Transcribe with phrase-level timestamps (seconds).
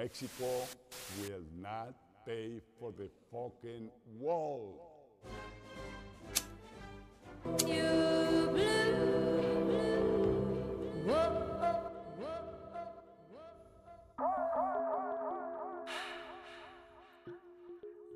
[0.00, 0.66] Mexico
[1.20, 1.92] will not
[2.24, 4.80] pay for the fucking wall.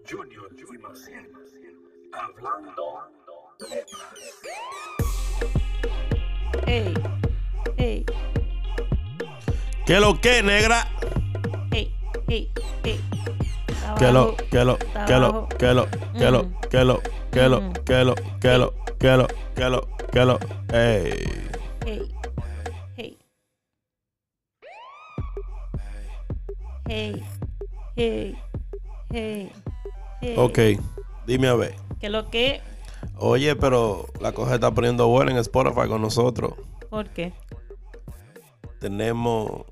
[0.06, 0.48] Junior
[0.80, 1.26] Maciel,
[2.14, 3.10] hablando
[6.66, 6.94] Ey,
[7.76, 8.06] ey,
[9.84, 10.93] ¿Qué lo que, negra?
[12.34, 12.50] Ey,
[12.84, 13.00] ey, ey.
[13.98, 16.52] ¿Qué lo, qué lo, qué lo, qué lo, qué lo, Mm.
[16.70, 17.72] qué lo, qué lo, Mm.
[17.84, 20.38] qué lo, qué lo, qué lo, qué lo, qué lo,
[20.72, 21.12] ey.
[21.86, 22.08] Hey,
[22.96, 23.18] hey.
[26.86, 27.22] Hey,
[27.96, 28.36] hey,
[29.10, 29.52] hey,
[30.20, 30.34] hey.
[30.36, 30.58] Ok,
[31.26, 31.74] dime a ver.
[32.00, 32.60] ¿Qué lo que?
[33.16, 36.54] Oye, pero la cosa está poniendo buena en Spotify con nosotros.
[36.90, 37.32] ¿Por qué?
[38.80, 39.62] Tenemos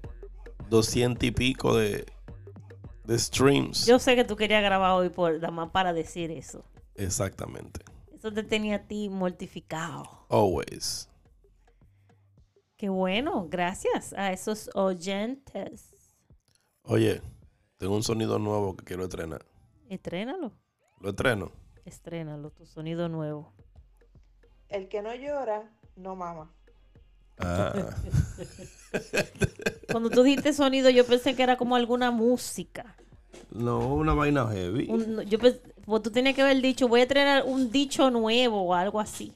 [0.70, 2.06] 200 y pico de,
[3.12, 3.86] de streams.
[3.86, 6.64] Yo sé que tú querías grabar hoy por nada más para decir eso.
[6.94, 7.84] Exactamente.
[8.14, 10.26] Eso te tenía a ti mortificado.
[10.30, 11.08] Always.
[12.76, 15.90] Qué bueno, gracias a esos oyentes.
[16.84, 17.20] Oye,
[17.76, 19.44] tengo un sonido nuevo que quiero estrenar.
[19.88, 20.52] Estrénalo,
[21.00, 21.52] ¿Lo estreno?
[21.84, 23.52] estrénalo, tu sonido nuevo.
[24.68, 26.50] El que no llora, no mama.
[27.38, 27.94] Ah.
[29.90, 32.96] Cuando tú dijiste sonido, yo pensé que era como alguna música.
[33.50, 34.86] No, una vaina heavy.
[34.90, 38.62] Un- yo pens- pues tú tenías que haber dicho, voy a traer un dicho nuevo
[38.62, 39.32] o algo así.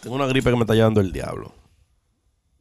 [0.00, 1.52] Tengo una gripe que me está llevando el diablo.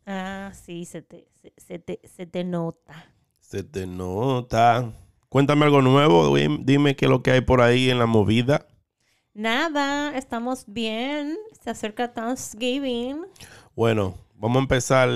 [0.06, 3.12] Ah, sí, se te, se, se te, se te nota.
[3.40, 4.92] Se te nota.
[5.30, 6.36] Cuéntame algo nuevo.
[6.38, 8.68] dim- Dime qué es lo que hay por ahí en la movida.
[9.34, 11.38] Nada, estamos bien.
[11.62, 13.26] Se acerca Thanksgiving.
[13.76, 15.10] Bueno, vamos a empezar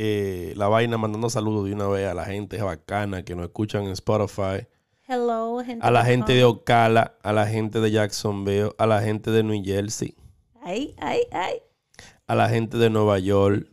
[0.00, 3.82] eh, la vaina mandando saludos de una vez a la gente bacana que nos escuchan
[3.82, 4.68] en Spotify.
[5.08, 5.84] Hello, gente.
[5.84, 6.44] A la gente de.
[6.44, 10.14] Ocala, a la gente de Jacksonville, a la gente de New Jersey,
[10.62, 11.62] Ay, ay, ay.
[12.28, 13.66] a la gente de Nueva York,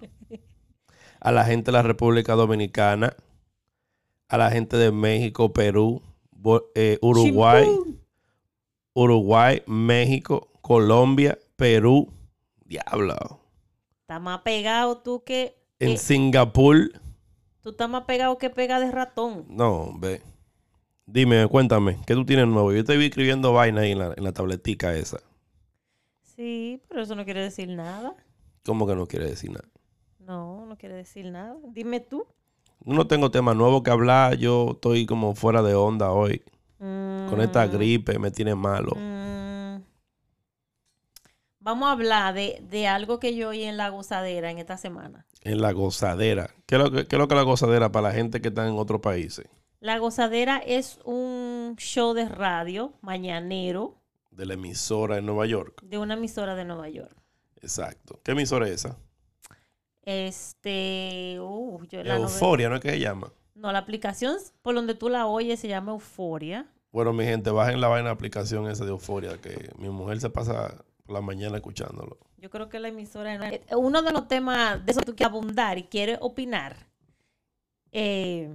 [1.19, 3.15] a la gente de la República Dominicana,
[4.27, 6.01] a la gente de México, Perú,
[6.73, 7.67] eh, Uruguay.
[8.95, 12.11] Uruguay, México, Colombia, Perú,
[12.65, 13.41] diablo.
[14.01, 15.63] Está más pegado tú que.
[15.85, 16.91] En eh, Singapur,
[17.61, 19.45] tú estás más pegado que pega de ratón.
[19.49, 20.21] no, ve.
[21.07, 22.73] Dime, cuéntame, ¿qué tú tienes nuevo?
[22.73, 25.19] Yo te vi escribiendo vaina ahí en la, en la tabletica esa.
[26.23, 28.15] Sí, pero eso no quiere decir nada.
[28.65, 29.67] ¿Cómo que no quiere decir nada?
[30.19, 31.55] No, no quiere decir nada.
[31.71, 32.25] Dime tú.
[32.83, 36.41] No tengo tema nuevo que hablar, yo estoy como fuera de onda hoy.
[36.79, 38.91] Con esta Mm, gripe me tiene malo.
[38.95, 39.34] mm.
[41.65, 45.25] Vamos a hablar de, de algo que yo oí en la gozadera en esta semana.
[45.41, 46.51] En la gozadera.
[46.67, 48.49] ¿Qué es lo que, qué es lo que es la gozadera para la gente que
[48.49, 49.47] está en otros países?
[49.79, 53.95] La gozadera es un show de radio mañanero
[54.29, 55.81] De la emisora en Nueva York.
[55.81, 57.17] de una emisora de Nueva York.
[57.59, 58.19] Exacto.
[58.23, 58.97] ¿Qué emisora es esa?
[60.03, 63.33] Este, uh, yo la Euforia, ¿no es que se llama?
[63.55, 66.67] No, la aplicación por donde tú la oyes se llama Euforia.
[66.91, 70.85] Bueno, mi gente, bajen la vaina aplicación esa de Euforia, que mi mujer se pasa
[71.05, 72.17] por la mañana escuchándolo.
[72.37, 75.31] Yo creo que la emisora eh, uno de los temas de eso que tú quieres
[75.31, 76.87] abundar y quieres opinar
[77.91, 78.49] eh,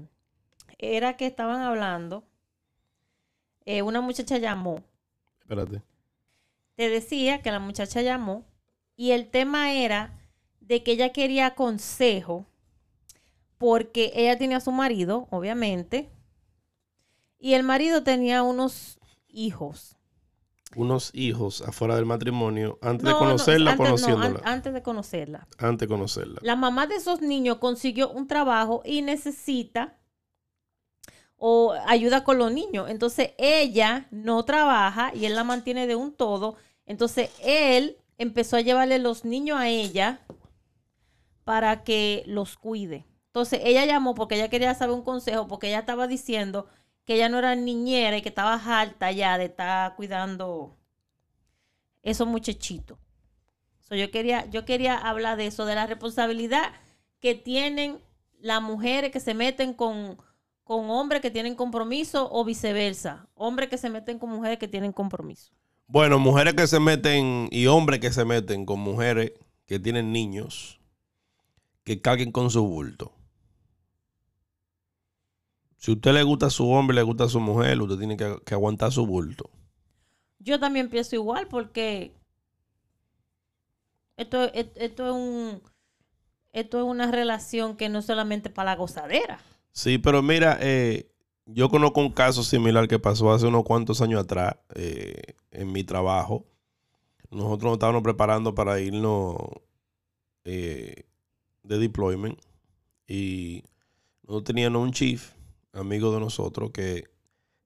[0.79, 2.25] era que estaban hablando.
[3.65, 4.83] eh, una muchacha llamó
[5.41, 5.83] Espérate.
[6.77, 8.45] te decía que la muchacha llamó
[8.97, 10.19] y el tema era
[10.61, 12.47] de que ella quería consejo
[13.59, 16.09] porque ella tenía a su marido, obviamente,
[17.39, 19.97] y el marido tenía unos hijos.
[20.77, 24.27] Unos hijos afuera del matrimonio, antes No, de no, conocerla, antes, no, conociéndola.
[24.27, 25.49] an- antes de conocerla.
[25.59, 26.39] antes de conocerla.
[26.43, 29.97] La mamá de esos niños consiguió un trabajo y necesita
[31.37, 32.89] o ayuda con los niños.
[32.91, 36.57] Entonces ella no trabaja y él la mantiene de un todo.
[36.87, 40.21] Entonces él empezó a llevarle los niños a ella
[41.45, 43.07] para que los cuide.
[43.27, 46.67] Entonces ella llamó porque ella quería saber un consejo porque ella estaba diciendo
[47.05, 50.77] que ella no era niñera y que estaba harta ya de estar cuidando
[52.03, 52.99] esos muchachitos.
[53.81, 56.73] So, yo, quería, yo quería hablar de eso, de la responsabilidad
[57.19, 57.99] que tienen
[58.39, 60.19] las mujeres que se meten con,
[60.63, 63.29] con hombres que tienen compromiso o viceversa.
[63.35, 65.53] Hombres que se meten con mujeres que tienen compromiso.
[65.87, 69.33] Bueno, mujeres que se meten y hombres que se meten con mujeres
[69.67, 70.81] que tienen niños
[71.83, 73.13] que carguen con su bulto.
[75.81, 78.37] Si usted le gusta a su hombre, le gusta a su mujer, usted tiene que,
[78.45, 79.49] que aguantar su bulto.
[80.39, 82.13] Yo también pienso igual porque
[84.19, 85.63] esto, et- esto es un
[86.53, 89.41] esto es una relación que no es solamente para la gozadera.
[89.73, 91.09] Sí, pero mira, eh,
[91.47, 95.83] yo conozco un caso similar que pasó hace unos cuantos años atrás eh, en mi
[95.85, 96.45] trabajo.
[97.31, 99.37] Nosotros nos estábamos preparando para irnos
[100.45, 101.05] eh,
[101.63, 102.39] de deployment
[103.07, 103.63] y
[104.25, 105.31] nosotros teníamos un chief,
[105.73, 107.05] amigo de nosotros, que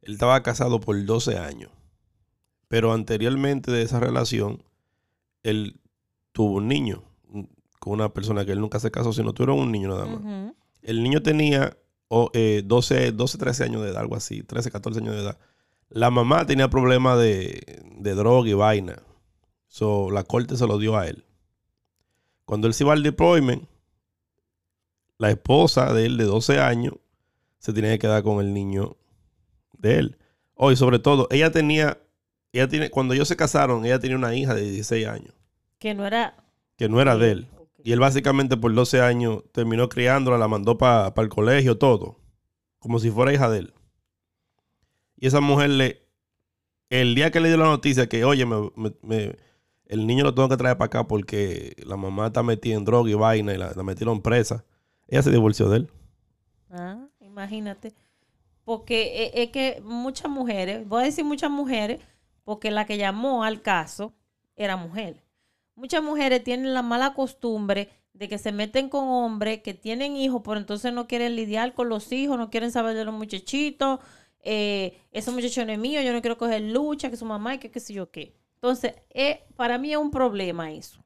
[0.03, 1.71] él estaba casado por 12 años.
[2.69, 4.62] Pero anteriormente de esa relación,
[5.43, 5.81] él
[6.33, 7.03] tuvo un niño
[7.79, 10.55] con una persona que él nunca se casó, sino tuvieron un niño nada más.
[10.83, 11.77] El niño tenía
[12.09, 15.39] o, eh, 12, 12, 13 años de edad, algo así, 13, 14 años de edad.
[15.89, 19.03] La mamá tenía problemas de, de droga y vaina.
[19.69, 21.25] So, la corte se lo dio a él.
[22.45, 23.69] Cuando él se iba al deployment,
[25.19, 26.95] la esposa de él de 12 años
[27.64, 28.96] se tenía que quedar con el niño
[29.78, 30.19] de él.
[30.55, 31.96] Hoy, sobre todo, ella tenía,
[32.52, 35.32] ella tiene, cuando ellos se casaron, ella tenía una hija de 16 años,
[35.78, 36.34] Que no era.
[36.76, 37.49] que no era de él.
[37.82, 42.19] Y él básicamente por 12 años terminó criándola, la mandó para el colegio, todo.
[42.78, 43.75] Como si fuera hija de él.
[45.17, 46.02] Y esa mujer le...
[46.90, 49.37] El día que le dio la noticia que, oye, me- me- me-
[49.87, 53.10] el niño lo tengo que traer para acá porque la mamá está metida en droga
[53.10, 54.64] y vaina y la, la metieron presa.
[55.08, 55.90] Ella se divorció de él.
[56.70, 57.04] Ah,
[57.34, 57.94] imagínate.
[58.64, 62.00] Porque e- es que muchas mujeres, voy a decir muchas mujeres,
[62.44, 64.14] porque la que llamó al caso
[64.56, 65.22] era mujer.
[65.76, 70.42] Muchas mujeres tienen la mala costumbre de que se meten con hombres que tienen hijos,
[70.44, 74.00] pero entonces no quieren lidiar con los hijos, no quieren saber de los muchachitos.
[74.42, 77.58] Eh, ese muchacho no es mío, yo no quiero coger lucha, que su mamá y
[77.58, 78.34] que qué sé yo qué.
[78.56, 81.04] Entonces, eh, para mí es un problema eso.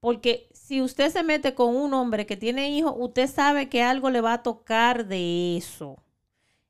[0.00, 4.10] Porque si usted se mete con un hombre que tiene hijos, usted sabe que algo
[4.10, 6.00] le va a tocar de eso.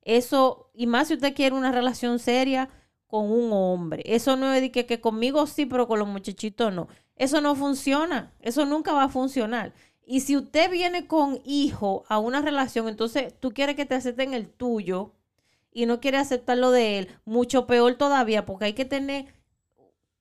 [0.01, 2.71] Eso, y más si usted quiere una relación seria
[3.07, 4.03] con un hombre.
[4.07, 6.89] Eso no es que, que conmigo sí, pero con los muchachitos no.
[7.17, 8.33] Eso no funciona.
[8.41, 9.75] Eso nunca va a funcionar.
[10.07, 14.33] Y si usted viene con hijo a una relación, entonces tú quieres que te acepten
[14.33, 15.13] el tuyo
[15.71, 19.27] y no quieres aceptar lo de él, mucho peor todavía, porque hay que tener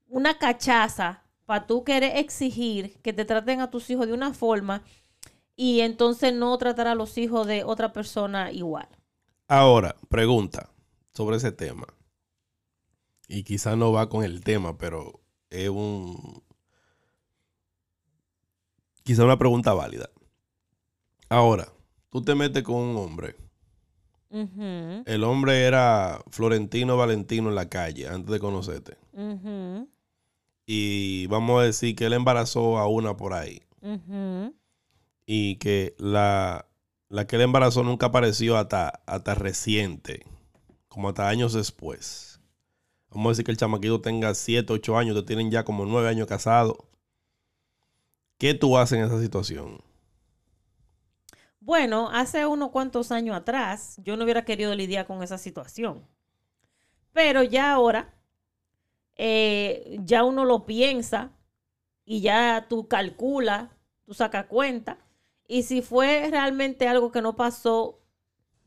[0.09, 4.85] una cachaza para tú querer exigir que te traten a tus hijos de una forma
[5.57, 8.87] y entonces no tratar a los hijos de otra persona igual.
[9.49, 10.69] Ahora, pregunta
[11.13, 11.87] sobre ese tema.
[13.27, 15.19] Y quizá no va con el tema, pero
[15.49, 16.41] es un...
[19.03, 20.09] Quizá una pregunta válida.
[21.27, 21.67] Ahora,
[22.11, 23.35] tú te metes con un hombre.
[25.05, 28.97] El hombre era Florentino Valentino en la calle antes de conocerte.
[30.65, 33.61] Y vamos a decir que él embarazó a una por ahí.
[35.25, 36.67] Y que la,
[37.09, 40.25] la que él embarazó nunca apareció hasta, hasta reciente.
[40.87, 42.39] Como hasta años después.
[43.09, 46.07] Vamos a decir que el chamaquito tenga 7, 8 años, que tienen ya como 9
[46.07, 46.77] años casados.
[48.37, 49.81] ¿Qué tú haces en esa situación?
[51.59, 56.07] Bueno, hace unos cuantos años atrás yo no hubiera querido lidiar con esa situación.
[57.13, 58.15] Pero ya ahora,
[59.23, 61.29] eh, ya uno lo piensa
[62.05, 63.69] y ya tú calculas,
[64.03, 64.97] tú sacas cuenta.
[65.47, 68.01] Y si fue realmente algo que no pasó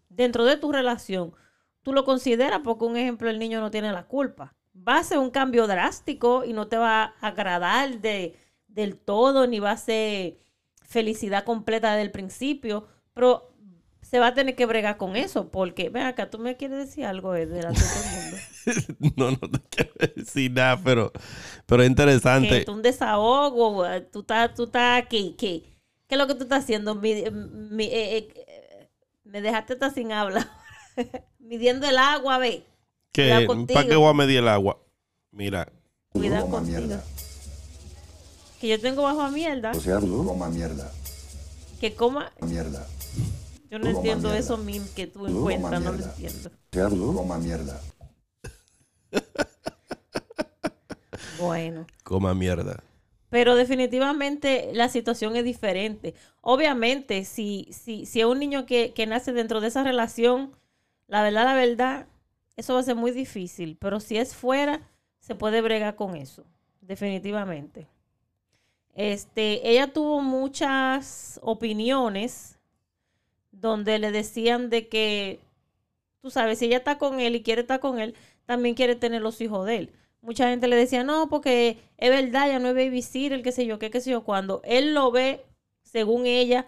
[0.08, 1.34] dentro de tu relación,
[1.82, 4.54] tú lo consideras porque un ejemplo el niño no tiene la culpa.
[4.76, 8.36] Va a ser un cambio drástico y no te va a agradar de,
[8.68, 10.38] del todo, ni va a ser
[10.82, 13.53] felicidad completa desde el principio, pero
[14.14, 17.04] se va a tener que bregar con eso, porque, ven acá, tú me quieres decir
[17.04, 19.12] algo eh, delante de todo el mundo.
[19.16, 21.10] no, no te quiero decir nada, pero,
[21.66, 22.64] pero es que interesante.
[22.70, 25.64] un desahogo, eh, tú estás, tú estás aquí, ¿qué?
[26.06, 26.94] ¿Qué es lo que tú estás haciendo?
[26.94, 28.88] Mi- mi- eh, eh, eh,
[29.24, 30.48] me dejaste estar sin habla.
[31.40, 32.62] Midiendo el agua, ve.
[33.48, 33.74] contigo.
[33.80, 34.78] ¿Para qué voy a medir el agua?
[35.32, 35.72] Mira,
[36.10, 36.78] Cuidado contigo.
[36.78, 37.02] mierda.
[38.60, 39.72] Que yo tengo bajo a mierda.
[39.72, 40.88] O sea, coma mierda.
[41.80, 42.30] Que coma.
[42.42, 42.86] Mierda.
[43.74, 44.38] Yo no entiendo mierda.
[44.38, 46.50] eso mim que tú encuentras, no lo entiendo.
[46.70, 47.80] Coma mierda.
[51.40, 51.86] Bueno.
[52.04, 52.84] coma mierda.
[53.30, 56.14] Pero definitivamente la situación es diferente.
[56.40, 60.52] Obviamente, si, si, si es un niño que, que nace dentro de esa relación,
[61.08, 62.06] la verdad, la verdad,
[62.56, 63.76] eso va a ser muy difícil.
[63.80, 64.88] Pero si es fuera,
[65.18, 66.44] se puede bregar con eso.
[66.80, 67.88] Definitivamente.
[68.94, 72.60] Este, ella tuvo muchas opiniones
[73.60, 75.40] donde le decían de que,
[76.20, 78.14] tú sabes, si ella está con él y quiere estar con él,
[78.46, 79.92] también quiere tener los hijos de él.
[80.20, 83.78] Mucha gente le decía, no, porque es verdad, ya no es babysitter, qué sé yo,
[83.78, 85.44] qué, qué sé yo, cuando él lo ve,
[85.82, 86.66] según ella,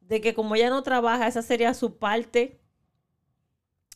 [0.00, 2.58] de que como ella no trabaja, esa sería su parte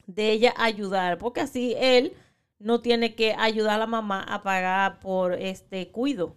[0.06, 2.14] de ella ayudar, porque así él
[2.58, 6.36] no tiene que ayudar a la mamá a pagar por este cuido.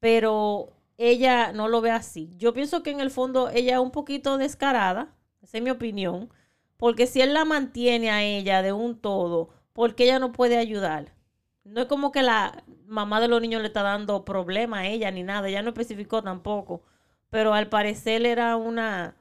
[0.00, 0.72] Pero
[1.10, 2.30] ella no lo ve así.
[2.36, 6.32] Yo pienso que en el fondo ella es un poquito descarada, esa es mi opinión,
[6.76, 10.58] porque si él la mantiene a ella de un todo, ¿por qué ella no puede
[10.58, 11.14] ayudar?
[11.64, 15.10] No es como que la mamá de los niños le está dando problema a ella
[15.10, 16.82] ni nada, ella no especificó tampoco,
[17.30, 19.16] pero al parecer era una,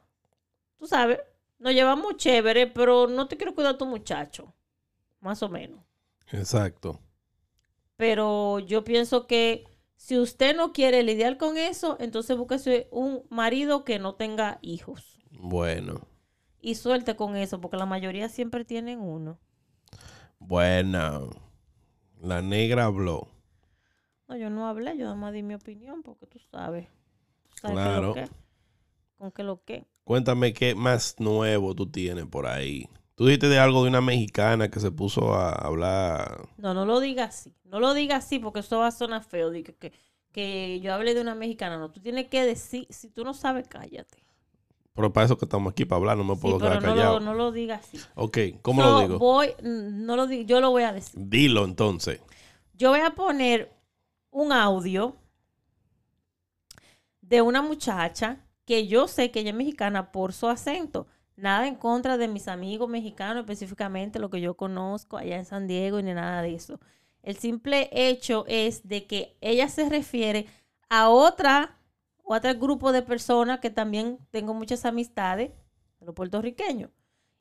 [0.78, 1.20] tú sabes,
[1.58, 4.54] nos llevamos chévere, pero no te quiero cuidar a tu muchacho,
[5.20, 5.80] más o menos.
[6.32, 7.00] Exacto.
[7.96, 9.71] Pero yo pienso que
[10.02, 15.20] si usted no quiere lidiar con eso, entonces búsquese un marido que no tenga hijos.
[15.30, 16.08] Bueno.
[16.60, 19.38] Y suelte con eso, porque la mayoría siempre tienen uno.
[20.40, 21.30] Bueno.
[22.20, 23.28] La negra habló.
[24.28, 26.88] No, yo no hablé, yo nada más di mi opinión, porque tú sabes.
[27.62, 28.08] ¿Sabes Claro.
[28.08, 28.28] lo que?
[29.18, 29.86] Con qué lo que.
[30.04, 32.90] Cuéntame qué más nuevo tú tienes por ahí.
[33.16, 36.50] Tú dijiste de algo de una mexicana que se puso a hablar.
[36.58, 37.54] No, no lo diga así.
[37.66, 39.52] No lo diga así, porque eso va a sonar feo.
[39.52, 39.94] Que, que,
[40.32, 41.78] que yo hablé de una mexicana.
[41.78, 44.24] No, tú tienes que decir, si tú no sabes, cállate.
[44.94, 46.90] Pero para eso que estamos aquí, para hablar, no me Sí, puedo pero quedar no
[46.90, 47.20] callado.
[47.20, 48.00] lo, no lo diga así.
[48.16, 49.20] Ok, ¿cómo So, lo digo?
[49.20, 51.14] Voy, mm, no lo digo, yo lo voy a decir.
[51.18, 52.20] Dilo entonces.
[52.74, 53.72] Yo voy a poner
[54.32, 55.16] un audio
[57.22, 61.08] de una muchacha que yo sé que ella es mexicana por su acento.
[61.42, 65.66] Nada en contra de mis amigos mexicanos, específicamente lo que yo conozco allá en San
[65.66, 66.80] Diego y ni nada de eso.
[67.24, 70.46] El simple hecho es de que ella se refiere
[70.88, 71.80] a otra,
[72.24, 75.50] otro grupo de personas que también tengo muchas amistades,
[76.00, 76.92] de los puertorriqueños.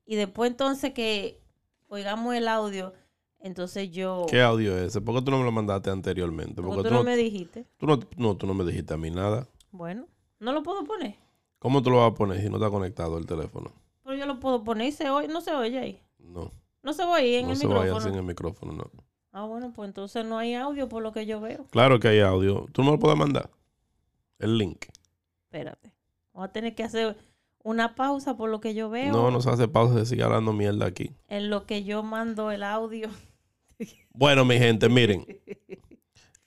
[0.06, 1.42] Y después entonces que
[1.88, 2.94] oigamos el audio,
[3.38, 4.24] entonces yo...
[4.30, 5.02] ¿Qué audio es ese?
[5.02, 6.62] ¿Por qué tú no me lo mandaste anteriormente?
[6.62, 7.66] Porque Porque tú no me dijiste.
[7.76, 9.46] tú no, no, tú no me dijiste a mí nada.
[9.72, 11.16] Bueno, no lo puedo poner.
[11.58, 13.74] ¿Cómo tú lo vas a poner si no está conectado el teléfono?
[14.10, 16.02] Pero yo lo puedo poner y se oye, no se oye ahí.
[16.18, 16.50] No,
[16.82, 18.04] No se oye en no el se vaya micrófono.
[18.06, 18.90] sin el micrófono, no.
[19.30, 21.64] Ah, bueno, pues entonces no hay audio por lo que yo veo.
[21.70, 22.66] Claro que hay audio.
[22.72, 23.48] ¿Tú no me lo puedes mandar?
[24.40, 24.86] El link.
[25.44, 25.92] Espérate.
[26.32, 27.16] Vamos a tener que hacer
[27.62, 29.12] una pausa por lo que yo veo.
[29.12, 31.12] No, no se hace pausa de seguir hablando mierda aquí.
[31.28, 33.08] En lo que yo mando el audio.
[34.12, 35.24] Bueno, mi gente, miren.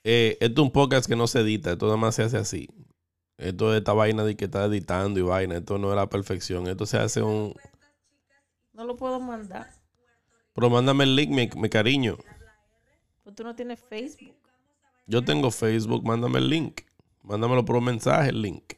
[0.04, 2.68] Eh, esto es un podcast que no se edita, esto nada más se hace así.
[3.38, 6.68] Esto de esta vaina de que está editando y vaina, esto no es la perfección.
[6.68, 7.54] Esto se hace un...
[8.74, 9.70] No lo puedo mandar.
[10.54, 12.18] Pero mándame el link, mi, mi cariño.
[13.24, 14.36] Pues tú no tienes Facebook.
[15.08, 16.82] Yo tengo Facebook, mándame el link.
[17.24, 18.74] Mándamelo por un mensaje, el link.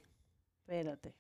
[0.62, 1.14] Espérate.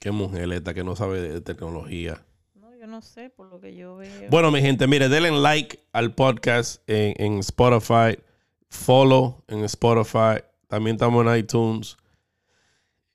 [0.00, 2.24] Qué mujer esta que no sabe de tecnología.
[2.54, 4.28] No, yo no sé por lo que yo veo.
[4.30, 8.18] Bueno, mi gente, mire, denle like al podcast en, en Spotify.
[8.68, 10.42] Follow en Spotify.
[10.66, 11.96] También estamos en iTunes.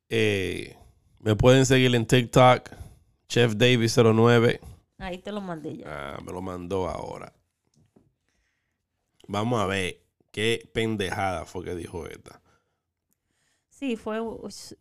[0.10, 0.76] Eh,
[1.20, 2.70] me pueden seguir en TikTok.
[3.28, 4.60] Chef Davis 09.
[5.00, 5.86] Ahí te lo mandé ya.
[5.88, 7.34] Ah, me lo mandó ahora.
[9.28, 12.42] Vamos a ver qué pendejada fue que dijo esta.
[13.70, 14.20] Sí, fue.
[14.22, 14.76] us-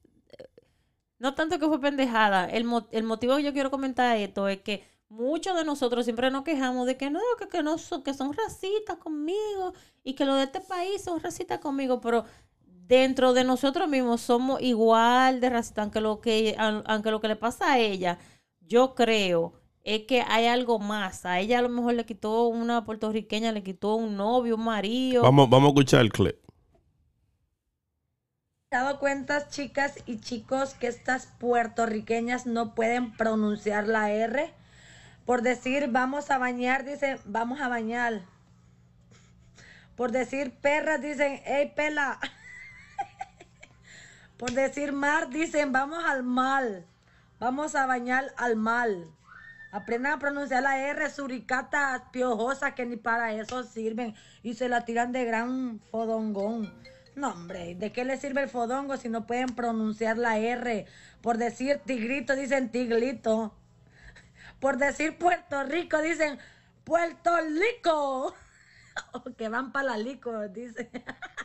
[1.18, 2.46] No tanto que fue pendejada.
[2.48, 6.30] El, mo- el motivo que yo quiero comentar esto es que muchos de nosotros siempre
[6.30, 9.72] nos quejamos de que no, que, que no son, que son racistas conmigo
[10.04, 12.24] y que los de este país son racistas conmigo, pero
[12.86, 17.36] dentro de nosotros mismos somos igual de racistas, aunque lo que, aunque lo que le
[17.36, 18.18] pasa a ella,
[18.60, 21.24] yo creo, es que hay algo más.
[21.26, 25.22] A ella a lo mejor le quitó una puertorriqueña, le quitó un novio, un marido.
[25.22, 26.36] Vamos, vamos a escuchar el clip.
[28.70, 34.52] dado cuenta, chicas y chicos, que estas puertorriqueñas no pueden pronunciar la R?
[35.24, 38.22] Por decir vamos a bañar, dicen vamos a bañar.
[39.96, 42.20] Por decir perras, dicen hey pela.
[44.36, 46.84] Por decir mar, dicen vamos al mal.
[47.38, 49.10] Vamos a bañar al mal.
[49.72, 54.84] Aprendan a pronunciar la R, suricatas piojosas que ni para eso sirven y se la
[54.84, 56.72] tiran de gran fodongón.
[57.14, 60.86] No, hombre, ¿de qué le sirve el fodongo si no pueden pronunciar la R?
[61.22, 63.54] Por decir tigrito dicen tiglito.
[64.60, 66.38] Por decir Puerto Rico dicen
[66.84, 68.34] Puerto Rico.
[69.12, 70.90] O que van para la lico, dice.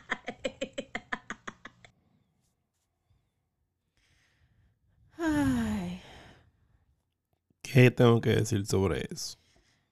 [5.22, 6.00] Ay.
[7.62, 9.38] ¿Qué tengo que decir sobre eso?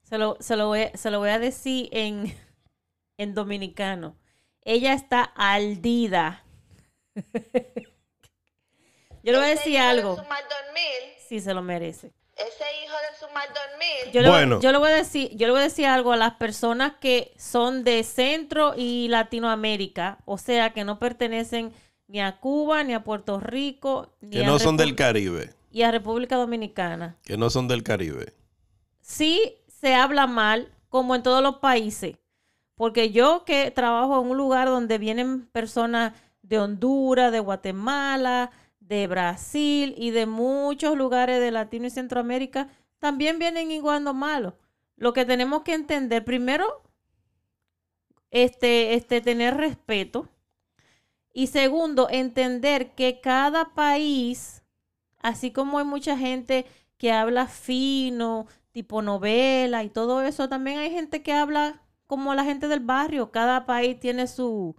[0.03, 2.35] Se lo, se lo, voy, a- se lo voy a decir en,
[3.17, 4.17] en dominicano.
[4.63, 6.45] Ella está aldida.
[9.23, 10.17] Yo le voy a decir de algo.
[10.17, 12.13] su mal dormir, Sí, se lo merece.
[12.37, 14.61] ese hijo de su mal dormir, Yo le, voy- Bueno.
[14.61, 17.33] yo le voy a decir, yo le voy a decir algo a las personas que
[17.37, 21.73] son de Centro y Latinoamérica, o sea, que no pertenecen
[22.11, 25.55] ni a Cuba, ni a Puerto Rico, ni Que a no son del Caribe.
[25.71, 27.17] y a República Dominicana.
[27.23, 28.35] Que no son del Caribe.
[29.00, 32.17] sí se habla mal, como en todos los países.
[32.75, 36.12] Porque yo que trabajo en un lugar donde vienen personas
[36.43, 38.50] de Honduras, de Guatemala,
[38.81, 44.55] de Brasil y de muchos lugares de Latino y Centroamérica también vienen igual malos.
[44.97, 46.83] Lo que tenemos que entender, primero,
[48.31, 50.29] este, este, tener respeto.
[51.33, 54.65] Y segundo, entender que cada país,
[55.19, 56.67] así como hay mucha gente
[56.99, 62.45] que habla fino, tipo novela y todo eso, también hay gente que habla como la
[62.45, 63.31] gente del barrio.
[63.31, 64.77] Cada país tiene su,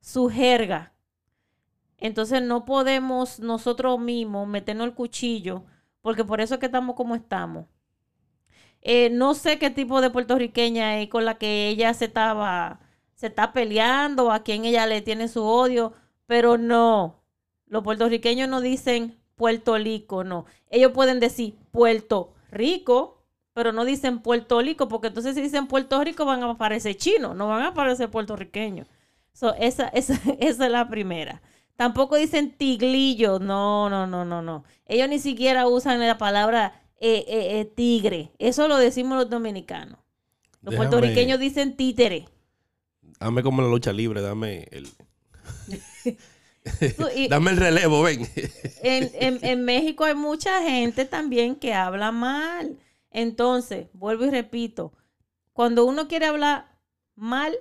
[0.00, 0.94] su jerga.
[1.98, 5.64] Entonces no podemos nosotros mismos meternos el cuchillo,
[6.00, 7.66] porque por eso es que estamos como estamos.
[8.82, 12.80] Eh, no sé qué tipo de puertorriqueña es con la que ella se estaba,
[13.20, 15.92] se está peleando, a quien ella le tiene su odio,
[16.24, 17.16] pero no.
[17.66, 20.46] Los puertorriqueños no dicen Puerto Rico, no.
[20.70, 23.22] Ellos pueden decir Puerto Rico,
[23.52, 27.36] pero no dicen Puerto Rico, porque entonces si dicen Puerto Rico van a aparecer chinos,
[27.36, 28.86] no van a aparecer puertorriqueños.
[29.34, 31.42] So, esa, esa, esa es la primera.
[31.76, 34.64] Tampoco dicen tiglillo, no, no, no, no, no.
[34.86, 38.30] Ellos ni siquiera usan la palabra eh, eh, eh, tigre.
[38.38, 39.98] Eso lo decimos los dominicanos.
[40.62, 42.26] Los Déjame- puertorriqueños dicen títere.
[43.20, 44.88] Dame como la lucha libre, dame el,
[47.28, 48.26] dame el relevo, ven.
[48.82, 52.78] en, en- en México hay mucha gente también que habla mal.
[53.10, 54.92] Entonces, vuelvo y repito,
[55.52, 56.66] cuando uno quiere hablar
[57.16, 57.56] mal,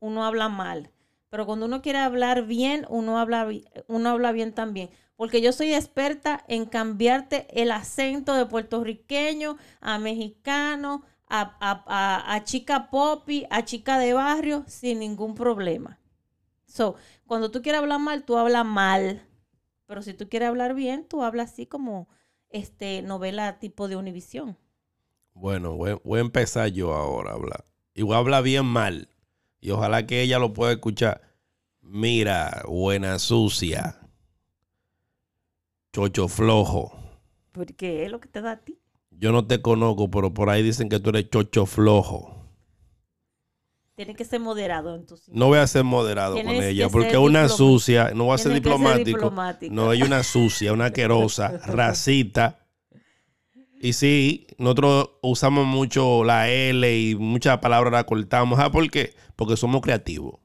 [0.00, 0.90] uno habla mal.
[1.30, 3.48] Pero cuando uno quiere hablar bien, uno habla,
[3.86, 4.90] uno habla bien también.
[5.16, 11.04] Porque yo soy experta en cambiarte el acento de puertorriqueño a mexicano,
[11.40, 15.98] a, a- a- chica popi, a chica de barrio, sin ningún problema.
[16.66, 16.96] So,
[17.26, 19.22] cuando tú quieres hablar mal, tú hablas mal.
[19.86, 22.08] Pero si tú quieres hablar bien, tú hablas así como
[22.50, 24.58] este novela tipo de Univisión.
[25.34, 27.64] Bueno, voy, voy a empezar yo ahora a hablar.
[27.94, 29.08] Y voy a hablar bien mal.
[29.60, 31.22] Y ojalá que ella lo pueda escuchar.
[31.80, 33.98] Mira, buena sucia.
[35.92, 36.92] Chocho flojo.
[37.52, 38.78] Porque es lo que te da a ti.
[39.22, 42.44] Yo no te conozco, pero por ahí dicen que tú eres chocho flojo.
[43.94, 46.90] Tienes que ser moderado en tus No voy a ser moderado Tienes con ella, que
[46.90, 48.10] porque ser es una sucia.
[48.16, 49.04] No voy a ser ser diplomático.
[49.04, 49.72] diplomático.
[49.72, 52.66] No, ella es una sucia, una querosa, racita.
[53.80, 58.58] Y sí, nosotros usamos mucho la L y muchas palabras la cortamos.
[58.58, 59.14] ¿Ah, por qué?
[59.36, 60.40] Porque somos creativos.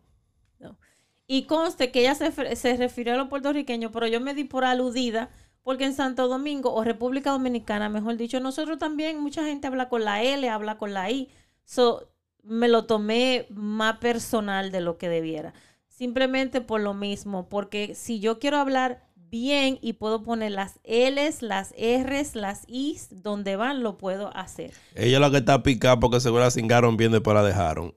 [1.26, 4.64] Y conste que ella se, se refirió a los puertorriqueños, pero yo me di por
[4.66, 5.32] aludida
[5.68, 10.06] porque en Santo Domingo o República Dominicana, mejor dicho, nosotros también, mucha gente habla con
[10.06, 11.28] la L, habla con la I.
[11.66, 12.08] So,
[12.42, 15.54] me lo tomé más personal de lo que debiera.
[15.90, 21.42] Simplemente por lo mismo, porque si yo quiero hablar bien y puedo poner las L's,
[21.42, 24.72] las R's, las I's, donde van, lo puedo hacer.
[24.96, 27.94] Ella lo que está picada porque seguro la cingaron bien después la dejaron.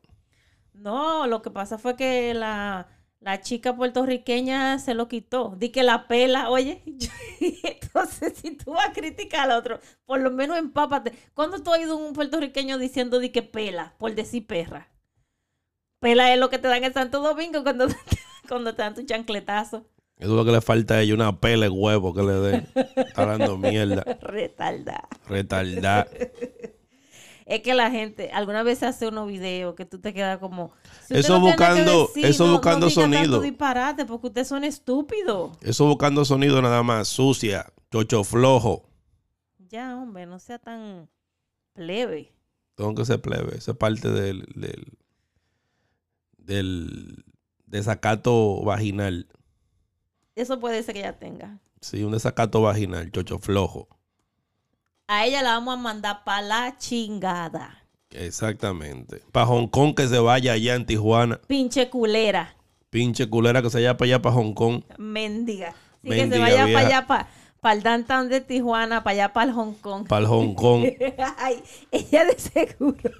[0.72, 2.88] No, lo que pasa fue que la,
[3.20, 5.54] la chica puertorriqueña se lo quitó.
[5.58, 6.82] Di que la pela, oye.
[7.40, 11.12] Entonces, si tú vas a criticar al otro, por lo menos empápate.
[11.34, 14.88] ¿Cuándo tú has oído un puertorriqueño diciendo di que pela, por decir perra?
[16.00, 17.86] Pela es lo que te dan en Santo Domingo cuando,
[18.48, 19.86] cuando te dan tu chancletazo.
[20.16, 22.68] Es lo que le falta a ella, una pele huevo que le den.
[22.74, 24.02] Está hablando mierda.
[24.20, 25.08] Retarda.
[25.26, 26.08] Retardar.
[27.50, 30.72] Es que la gente, alguna vez hace unos videos que tú te quedas como.
[31.08, 33.40] si Eso no buscando- decir, eso no- no buscando tanto sonido.
[33.40, 35.58] disparate porque ustedes son estúpidos.
[35.60, 37.08] Eso buscando sonido nada más.
[37.08, 37.66] Sucia.
[37.90, 38.88] Chocho flojo.
[39.68, 41.08] Ya, hombre, no sea tan
[41.72, 42.32] plebe.
[42.76, 43.56] Tengo que ser plebe.
[43.56, 44.86] Eso es parte del, del,
[46.38, 47.24] del
[47.66, 49.28] desacato vaginal.
[50.34, 51.58] Eso puede ser que ella tenga.
[51.80, 53.88] Sí, un desacato vaginal, chocho flojo.
[55.12, 57.82] A ella la vamos a mandar para la chingada.
[58.10, 59.20] Exactamente.
[59.32, 61.40] Para Hong Kong que se vaya allá en Tijuana.
[61.48, 62.54] Pinche culera.
[62.90, 64.84] Pinche culera que se vaya para allá para Hong Kong.
[64.98, 65.74] Mendiga.
[66.04, 66.78] Sí, que se vaya vieja.
[66.78, 67.28] para allá, para,
[67.60, 70.06] para el downtown de Tijuana, para allá, para el Hong Kong.
[70.06, 70.84] Para el Hong Kong.
[71.38, 73.10] Ay, ella de seguro.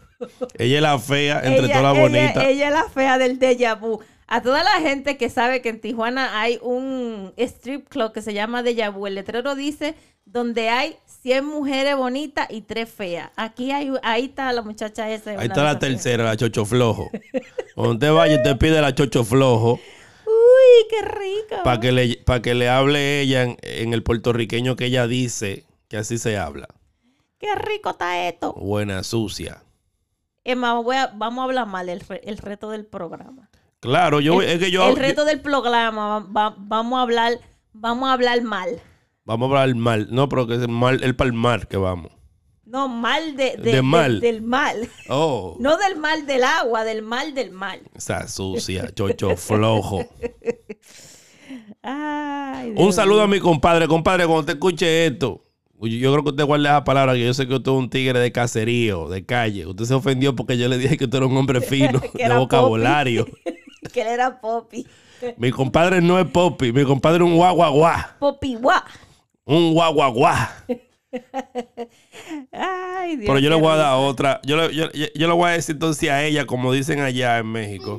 [0.58, 2.44] Ella es la fea entre todas las bonitas.
[2.44, 3.98] ella es la fea del déjà vu.
[4.28, 8.32] A toda la gente que sabe que en Tijuana hay un strip club que se
[8.32, 13.30] llama déjà vu, el letrero dice donde hay 100 mujeres bonitas y 3 feas.
[13.36, 15.32] Aquí hay, ahí está la muchacha esa.
[15.32, 17.10] Ahí está la tercera, la chocho flojo.
[17.74, 19.78] Cuando usted vaya, usted pide la chocho flojo
[20.26, 21.62] Uy, qué rica.
[21.62, 25.64] para que, le, pa' que le hable ella en, en el puertorriqueño que ella dice
[25.88, 26.68] que así se habla.
[27.38, 28.52] Qué rico está esto.
[28.54, 29.62] Buena sucia.
[30.44, 33.50] Emma, voy a- vamos a hablar mal el, re- el reto del programa.
[33.80, 37.38] Claro, yo el, es que yo, el reto del programa, va- va- vamos a hablar,
[37.72, 38.80] vamos a hablar mal.
[39.30, 42.12] Vamos a hablar mal, no, pero que es mal, el palmar que vamos.
[42.64, 44.20] No, mal de, de- De de- mal.
[44.20, 44.88] del mal.
[45.08, 47.80] Oh, No del mal del agua, del mal del mal.
[47.94, 50.04] esa sucia, chocho flojo.
[51.82, 53.88] Ay, Un saludo a mi compadre.
[53.88, 55.44] Compadre, cuando te escuche esto,
[55.80, 58.18] yo creo que usted guarde esa palabra, que yo sé que usted es un tigre
[58.20, 59.66] de caserío, de calle.
[59.66, 63.26] Usted se ofendió porque yo le dije que usted era un hombre fino, de vocabulario.
[63.92, 64.86] Que él era Poppy.
[65.38, 68.16] Mi compadre no es Poppy, mi compadre es un guaguaguá.
[68.18, 68.84] Poppy guá.
[69.50, 70.64] Un guaguaguá.
[72.52, 74.40] Ay, Dios Pero yo le qué voy a dar otra.
[74.44, 77.38] Yo, le- yo, yo- yo le voy a decir entonces a ella, como dicen allá
[77.38, 77.98] en México.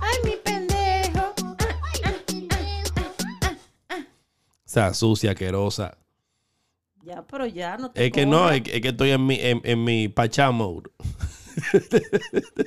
[0.00, 1.34] Ay, mi pendejo.
[4.50, 5.96] O sea, sucia, asquerosa.
[7.02, 9.36] Ya, pero ya no te Es que no, es, que- es que estoy en mi,
[9.40, 10.90] en, en mi pachá mode.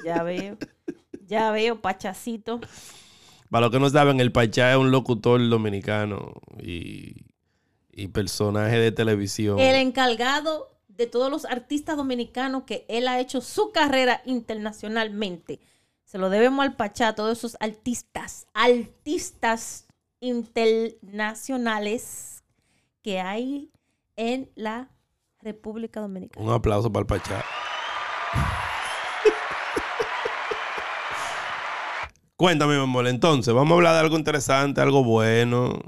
[0.03, 0.57] Ya veo.
[1.27, 2.59] Ya veo, pachacito.
[3.51, 7.25] Para los que no saben, el Pachá es un locutor dominicano y,
[7.99, 9.59] y personaje de televisión.
[9.59, 15.59] El encargado de todos los artistas dominicanos que él ha hecho su carrera internacionalmente.
[16.03, 19.85] Se lo debemos al Pachá, a todos esos artistas, artistas
[20.19, 22.43] internacionales
[23.01, 23.71] que hay
[24.15, 24.89] en la
[25.39, 26.45] República Dominicana.
[26.45, 27.45] Un aplauso para el Pachá.
[32.35, 33.07] Cuéntame, mi amor.
[33.07, 35.79] Entonces, vamos a hablar de algo interesante, algo bueno.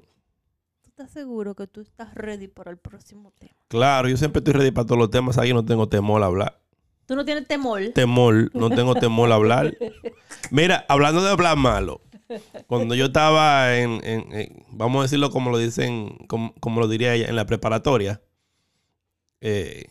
[1.01, 3.55] ¿Tú estás seguro que tú estás ready para el próximo tema?
[3.69, 5.35] Claro, yo siempre estoy ready para todos los temas.
[5.39, 6.61] Aquí no tengo temor a hablar.
[7.07, 7.81] ¿Tú no tienes temor?
[7.95, 9.75] Temor, no tengo temor a hablar.
[10.51, 12.01] Mira, hablando de hablar malo.
[12.67, 16.87] Cuando yo estaba en, en- en- vamos a decirlo como lo dicen, como, como lo
[16.87, 18.21] diría ella, en la preparatoria,
[19.41, 19.85] eh,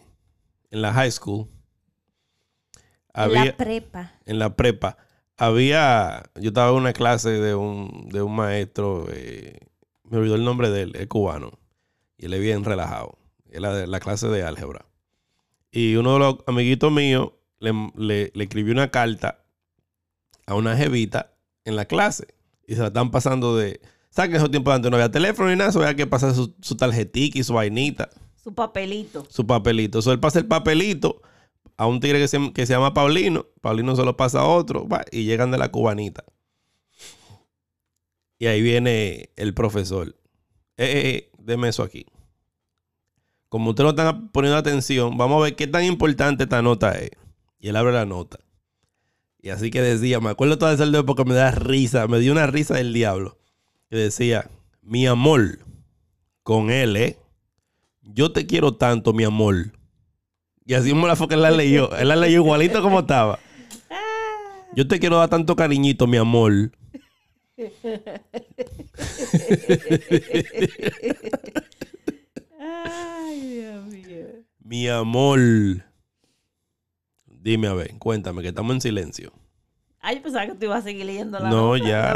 [0.71, 1.49] en la high school,
[3.13, 4.13] había, La prepa.
[4.27, 4.97] en la prepa,
[5.37, 9.59] había, yo estaba en una clase de un, de un maestro, eh,
[10.11, 11.59] me olvidó el nombre de él, es cubano,
[12.19, 13.19] y él es bien relajado,
[13.51, 14.85] era de la clase de álgebra.
[15.73, 19.45] Y uno de los amiguitos míos le, le- le escribió una carta
[20.47, 21.33] a una jevita
[21.65, 22.27] en la clase,
[22.67, 25.49] y se la están pasando de, ¿sabes que en esos tiempos antes no había teléfono
[25.49, 25.71] ni nada?
[25.71, 28.11] Eso había que pasar su, su tarjetica y su vainita
[28.43, 29.27] Su papelito.
[29.29, 30.03] su papelito.
[30.03, 31.23] So, él pasa el papelito
[31.77, 33.47] a un tigre que se, que se llama Paulino.
[33.61, 36.25] Paulino se lo pasa a otro va, y llegan de la cubanita.
[38.41, 40.17] Y ahí viene el profesor.
[40.79, 42.07] Eh, eh, eh, deme eso aquí.
[43.51, 47.11] Como ustedes no están poniendo atención, vamos a ver qué tan importante esta nota es.
[47.59, 48.39] Y él abre la nota.
[49.43, 52.33] Y así que decía, me acuerdo todo ese dedo porque me da risa, me dio
[52.33, 53.37] una risa del diablo.
[53.91, 54.51] Que decía,
[54.81, 55.59] mi amor,
[56.43, 57.19] con él, ¿eh?
[58.01, 59.73] Yo te quiero tanto, mi amor.
[60.65, 61.95] Y así mismo la fue que él la leyó.
[61.95, 63.39] Él la leyó igualito como estaba.
[64.75, 66.73] Yo te quiero dar tanto cariñito, mi amor.
[72.59, 74.27] Ay, Dios mío.
[74.63, 75.41] Mi amor.
[77.27, 79.33] Dime a ver, cuéntame, que estamos en silencio.
[80.01, 81.89] Ay, yo pensaba que tú ibas a seguir leyendo la No, nota.
[81.89, 82.13] ya.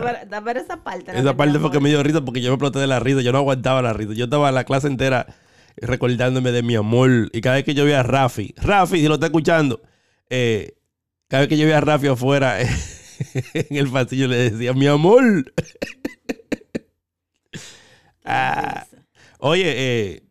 [0.57, 1.19] Esa parte.
[1.19, 3.21] Esa parte fue que me dio risa porque yo me exploté de la risa.
[3.21, 4.13] Yo no aguantaba la risa.
[4.15, 5.27] Yo estaba la clase entera
[5.77, 7.31] recordándome de mi amor.
[7.33, 9.83] Y cada vez que yo veía a Rafi, Rafi, si lo está escuchando,
[10.31, 10.77] eh,
[11.29, 12.59] cada vez que yo veía a Rafi afuera
[13.55, 15.53] en el pasillo le decía, mi amor.
[18.27, 18.87] Ah,
[19.39, 20.23] oye, eh,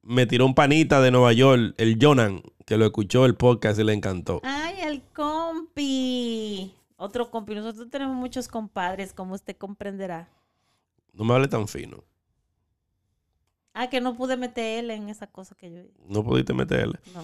[0.00, 3.84] me tiró un panita de Nueva York, el Jonan, que lo escuchó el podcast y
[3.84, 4.40] le encantó.
[4.42, 6.74] Ay, el compi.
[6.96, 7.54] Otro compi.
[7.54, 10.30] Nosotros tenemos muchos compadres, como usted comprenderá.
[11.12, 12.02] No me hable tan fino.
[13.74, 15.82] Ah, que no pude meter él en esa cosa que yo.
[16.08, 16.98] No pudiste meterle.
[17.14, 17.22] No.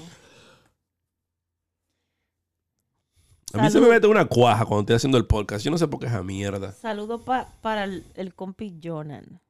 [3.54, 5.64] A mí se me mete una cuaja cuando estoy haciendo el podcast.
[5.64, 6.72] Yo no sé por qué esa mierda.
[6.72, 9.40] Saludo pa- para el, el compi Jonan.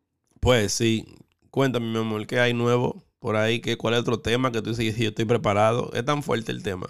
[0.40, 1.06] Pues sí.
[1.50, 3.60] Cuéntame, mi amor, ¿qué hay nuevo por ahí?
[3.60, 4.96] ¿Qué, ¿Cuál es otro tema que tú dices?
[4.96, 5.90] Yo estoy preparado.
[5.94, 6.88] Es tan fuerte el tema.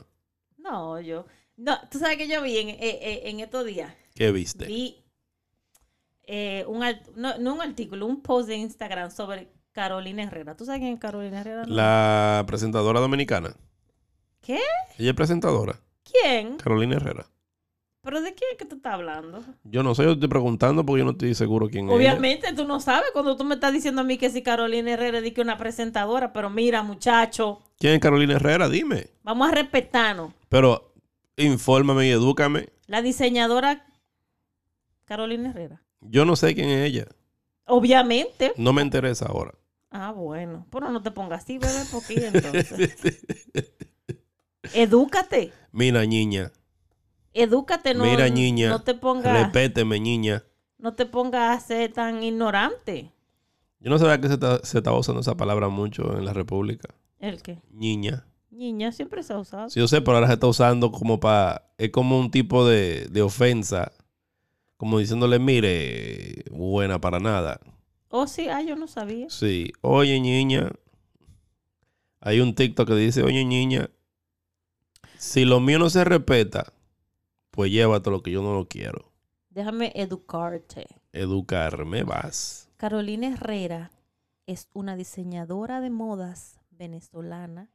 [0.58, 1.26] No, yo.
[1.56, 3.92] No, tú sabes que yo vi en, eh, eh, en estos días.
[4.14, 4.64] ¿Qué viste?
[4.66, 4.96] Vi
[6.26, 10.56] eh, un, art- no, no un artículo, un post de Instagram sobre Carolina Herrera.
[10.56, 11.64] ¿Tú sabes quién es Carolina Herrera?
[11.66, 11.74] no?
[11.74, 13.54] La presentadora dominicana.
[14.40, 14.58] ¿Qué?
[14.98, 15.78] Ella es presentadora.
[16.22, 16.56] ¿Quién?
[16.56, 17.26] Carolina Herrera.
[18.02, 19.42] ¿Pero de quién es que tú estás hablando?
[19.64, 21.90] Yo no sé, yo estoy preguntando porque yo no estoy seguro quién es.
[21.90, 21.96] ella.
[21.96, 25.18] Obviamente tú no sabes cuando tú me estás diciendo a mí que si Carolina Herrera
[25.20, 28.68] es que una presentadora, pero mira, muchacho, ¿Quién es Carolina Herrera?
[28.68, 29.08] Dime.
[29.22, 30.32] vamos a respetarnos.
[30.50, 30.92] Pero
[31.36, 32.68] infórmame y edúcame.
[32.86, 33.86] La diseñadora
[35.06, 35.82] Carolina Herrera.
[36.02, 37.06] Yo no sé quién es ella.
[37.66, 38.52] Obviamente.
[38.58, 39.54] No me interesa ahora.
[39.90, 40.66] Ah, bueno.
[40.70, 42.96] Pero no te pongas así, bebé, porque entonces.
[44.72, 45.52] Edúcate.
[45.72, 46.52] Mira, niña.
[47.32, 48.68] Edúcate, no, Mira, niña.
[48.70, 50.44] no te pongas Repéteme, niña.
[50.78, 53.10] no te pongas a ser tan ignorante.
[53.80, 56.88] Yo no sabía que se, está- se estaba usando esa palabra mucho en la República.
[57.18, 57.58] ¿El qué?
[57.70, 58.26] Niña.
[58.50, 59.68] Niña siempre se ha usado.
[59.68, 61.68] Sí, yo sé, pero ahora se está usando como para...
[61.76, 63.90] Es como un tipo de, de ofensa.
[64.76, 67.58] como diciéndole, mire, buena para nada.
[68.08, 69.28] Oh, sí, ah, yo no sabía.
[69.28, 70.70] Sí, oye niña,
[72.20, 73.90] hay un TikTok que dice, oye niña,
[75.24, 76.72] si lo mío no se respeta,
[77.50, 79.10] pues llévate lo que yo no lo quiero.
[79.48, 80.86] Déjame educarte.
[81.12, 82.68] Educarme vas.
[82.76, 83.90] Carolina Herrera
[84.46, 87.70] es una diseñadora de modas venezolana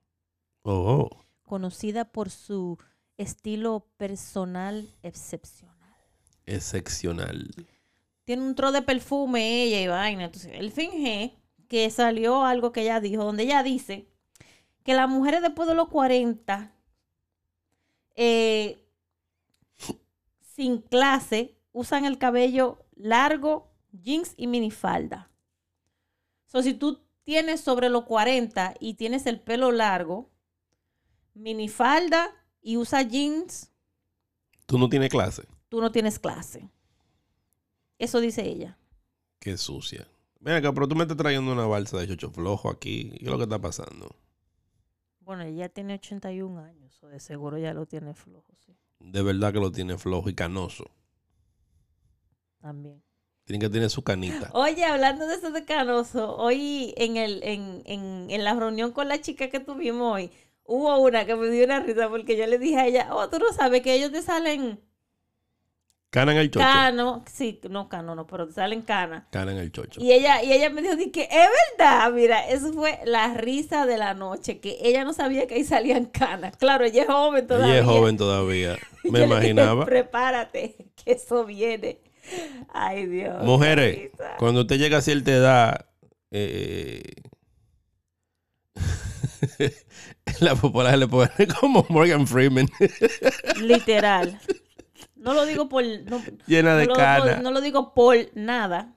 [0.62, 1.10] Oh,
[1.44, 2.78] conocida por su
[3.18, 5.96] estilo personal excepcional.
[6.46, 7.50] excepcional.
[8.26, 10.26] Tiene un tro de perfume ella y vaina.
[10.26, 11.36] Entonces, él finge
[11.68, 14.08] que salió algo que ella dijo, donde ella dice
[14.84, 16.72] que las mujeres después de los 40,
[18.22, 18.86] eh,
[20.42, 25.32] sin clase, usan el cabello largo, jeans y minifalda.
[26.46, 30.30] So, si tú tienes sobre los 40 y tienes el pelo largo,
[31.34, 32.30] minifalda
[32.62, 33.72] y usa jeans,
[34.66, 35.44] ¿Tú no tienes clase?
[35.70, 36.70] tú no tienes clase.
[37.98, 38.78] Eso dice ella.
[39.40, 40.08] Qué sucia.
[40.42, 43.12] Ven acá, pero tú me estás trayendo una balsa de chocho flojo aquí.
[43.12, 44.14] ¿Qué es lo que está pasando?
[45.30, 48.76] Bueno, ella tiene 81 años, o de seguro ya lo tiene flojo, sí.
[49.00, 50.90] De verdad que lo tiene flojo y canoso.
[52.60, 53.04] También.
[53.44, 54.50] Tiene que tener su canita.
[54.56, 59.08] Oye, hablando de eso de canoso, hoy en, el, en, en, en la reunión con
[59.08, 60.32] la chica que tuvimos hoy,
[60.64, 63.38] hubo una que me dio una risa porque yo le dije a ella, oh, tú
[63.38, 64.82] no sabes que ellos te salen
[66.12, 66.66] Cana en el chocho.
[66.66, 69.28] cano, sí, no cano, no, pero salen cana.
[69.30, 70.02] Cana en el chocho.
[70.02, 73.86] Y ella, y ella me dijo, di que es verdad, mira, eso fue la risa
[73.86, 76.58] de la noche, que ella no sabía que ahí salían canas.
[76.58, 77.74] Claro, ella es joven todavía.
[77.74, 78.78] Ella es joven todavía.
[79.04, 79.86] Me dije, imaginaba.
[79.86, 82.00] Prepárate, que eso viene.
[82.74, 83.44] Ay, Dios.
[83.44, 85.86] Mujeres, cuando usted llega a cierta edad,
[86.32, 87.04] eh,
[90.40, 92.68] la popular le pone como Morgan Freeman,
[93.58, 94.40] Literal.
[95.20, 95.84] No lo digo por.
[95.84, 98.96] No, llena de no lo, no lo digo por nada.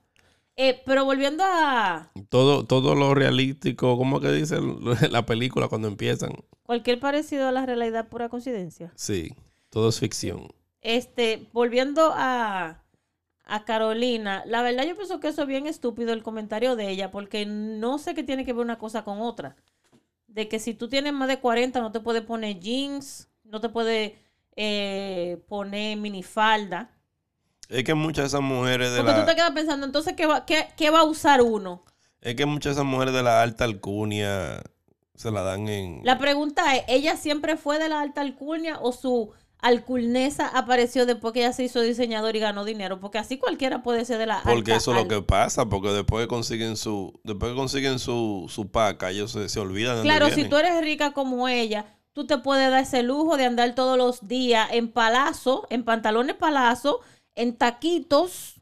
[0.56, 4.58] Eh, pero volviendo a Todo, todo lo realístico, ¿cómo que dice
[5.10, 6.32] la película cuando empiezan?
[6.64, 8.92] cualquier parecido a la realidad, pura coincidencia.
[8.94, 9.34] Sí,
[9.68, 10.48] todo es ficción.
[10.80, 12.82] Este, volviendo a,
[13.44, 17.10] a Carolina, la verdad yo pienso que eso es bien estúpido el comentario de ella,
[17.10, 19.56] porque no sé qué tiene que ver una cosa con otra.
[20.28, 23.68] De que si tú tienes más de 40 no te puedes poner jeans, no te
[23.68, 24.12] puedes
[24.56, 26.90] eh, poner minifalda.
[27.68, 30.26] Es que muchas de esas mujeres de Porque tú te la, quedas pensando, entonces, ¿qué
[30.26, 31.84] va, qué, qué va a usar uno?
[32.22, 34.62] es que muchas de esas mujeres de la alta alcurnia
[35.14, 38.92] se la dan en La pregunta es, ¿ella siempre fue de la alta alcurnia o
[38.92, 43.00] su alcurnesa apareció después que ella se hizo diseñador y ganó dinero?
[43.00, 45.88] Porque así cualquiera puede ser de la porque alta eso es lo que pasa, porque
[45.88, 50.02] después que consiguen su, después que consiguen su, su paca, ellos se, se olvidan de
[50.02, 53.74] Claro, si tú eres rica como ella, tú te puedes dar ese lujo de andar
[53.74, 57.00] todos los días en palazo, en pantalones palazo,
[57.34, 58.60] en taquitos,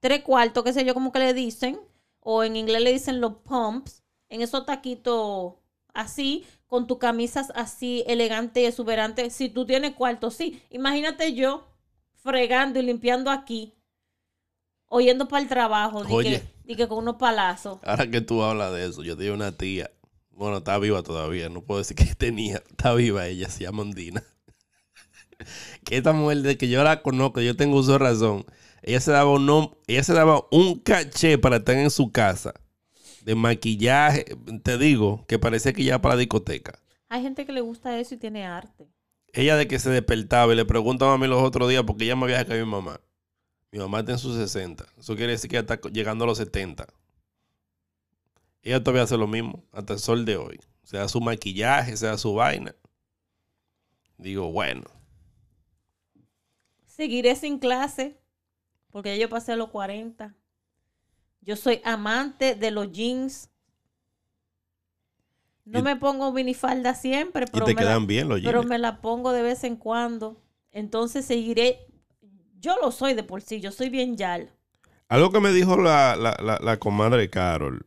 [0.00, 1.80] tres cuartos, qué sé yo, como que le dicen,
[2.20, 5.54] o en inglés le dicen los pumps, en esos taquitos
[5.92, 9.30] así, con tus camisas así elegante y exuberante.
[9.30, 10.62] Si tú tienes cuarto, sí.
[10.70, 11.64] Imagínate yo
[12.14, 13.74] fregando y limpiando aquí,
[14.88, 16.30] o yendo para el trabajo, di Oye.
[16.30, 17.78] que, di que con unos palazos.
[17.84, 19.90] Ahora que tú hablas de eso, yo tenía una tía,
[20.36, 24.22] bueno, está viva todavía, no puedo decir que tenía, está viva ella, se llama Ondina.
[25.84, 28.44] que esta mujer, de que yo la conozco, yo tengo uso de razón,
[28.82, 32.54] ella se daba un, ella se daba un caché para estar en su casa,
[33.22, 34.24] de maquillaje,
[34.62, 36.78] te digo, que parecía que ya para la discoteca.
[37.08, 38.88] Hay gente que le gusta eso y tiene arte.
[39.32, 42.16] Ella de que se despertaba y le preguntaba a mí los otros días, porque ella
[42.16, 43.00] me había a mi mamá.
[43.70, 44.86] Mi mamá está en sus 60.
[44.98, 46.86] Eso quiere decir que está llegando a los 70.
[48.66, 50.58] Ella todavía hace lo mismo, hasta el sol de hoy.
[50.82, 52.74] Sea su maquillaje, sea su vaina.
[54.18, 54.82] Digo, bueno.
[56.84, 58.18] Seguiré sin clase
[58.90, 60.34] porque ya yo pasé a los 40.
[61.42, 63.50] Yo soy amante de los jeans.
[65.64, 68.60] No Y- me pongo minifalda siempre, Y pero, te me, la, quedan bien los pero
[68.62, 68.68] jeans.
[68.70, 70.42] me la pongo de vez en cuando.
[70.72, 71.86] Entonces seguiré.
[72.58, 74.50] Yo lo soy de por sí, yo soy bien yal.
[75.08, 77.86] Algo que me dijo la, la, la, la comadre Carol,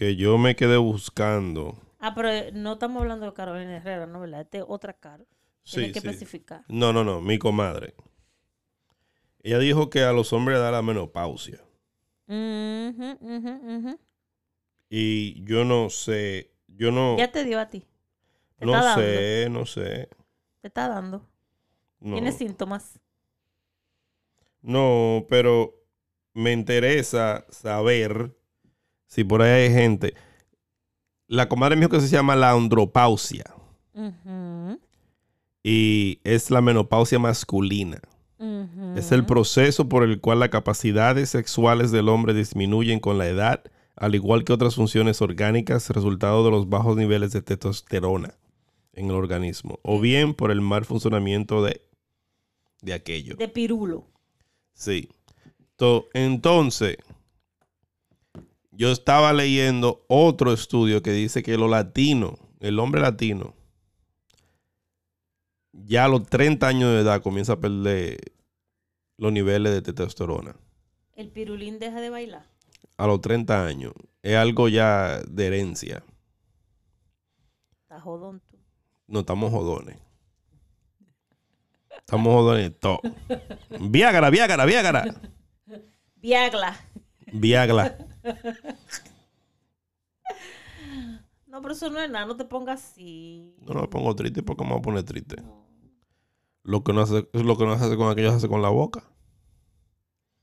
[0.00, 1.76] que yo me quedé buscando.
[2.00, 4.20] Ah, pero eh, no estamos hablando de Carolina Herrera, ¿no?
[4.20, 4.40] ¿Verdad?
[4.40, 5.24] Este es otra cara.
[5.68, 6.08] Tiene Sí, que sí.
[6.08, 6.64] especificar.
[6.68, 7.94] No, no, no, mi comadre.
[9.42, 11.60] Ella dijo que a los hombres da la menopausia.
[12.28, 13.92] Ujú, ujú, ujú.
[14.88, 17.86] Y yo no sé, yo no, Ya te dio a ti.
[18.58, 19.26] Te no está dando.
[19.26, 20.08] sé, no sé.
[20.62, 21.28] Te está dando.
[22.00, 23.00] No, Tiene síntomas.
[24.62, 25.74] no, pero
[26.34, 28.36] me interesa saber
[29.10, 30.14] si por ahí hay gente.
[31.26, 33.44] La comadre me dijo que se llama la andropausia
[35.62, 38.00] y es la menopausia masculina.
[38.96, 43.62] Es el proceso por el cual las capacidades sexuales del hombre disminuyen con la edad,
[43.96, 48.34] al igual que otras funciones orgánicas, resultado de los bajos niveles de testosterona
[48.94, 51.82] en el organismo, o bien por el mal funcionamiento de,
[52.80, 53.36] de aquello.
[53.36, 54.06] De pirulo.
[54.72, 55.10] Sí.
[55.76, 56.96] To- entonces,
[58.80, 63.54] yo estaba leyendo otro estudio que dice que los latinos, el hombre latino,
[65.70, 68.32] ya a los 30 años de edad comienza a perder
[69.18, 70.56] los niveles de testosterona.
[71.12, 72.46] El pirulín deja de bailar.
[72.96, 73.92] A los 30 años.
[74.22, 76.02] Es algo ya de herencia.
[77.82, 78.56] Está jodón tú.
[79.08, 79.98] No estamos jodones.
[81.98, 83.00] Estamos jodones todo.
[83.78, 85.04] Viagra, Viagra, Viagra.
[86.16, 86.80] Viagla.
[87.30, 88.09] Viagra.
[91.46, 93.56] No, pero eso no es nada, no te pongas así.
[93.60, 95.36] No me pongo triste porque me voy a poner triste.
[96.62, 99.02] Lo que no hace, lo que no hace con aquello se hace con la boca.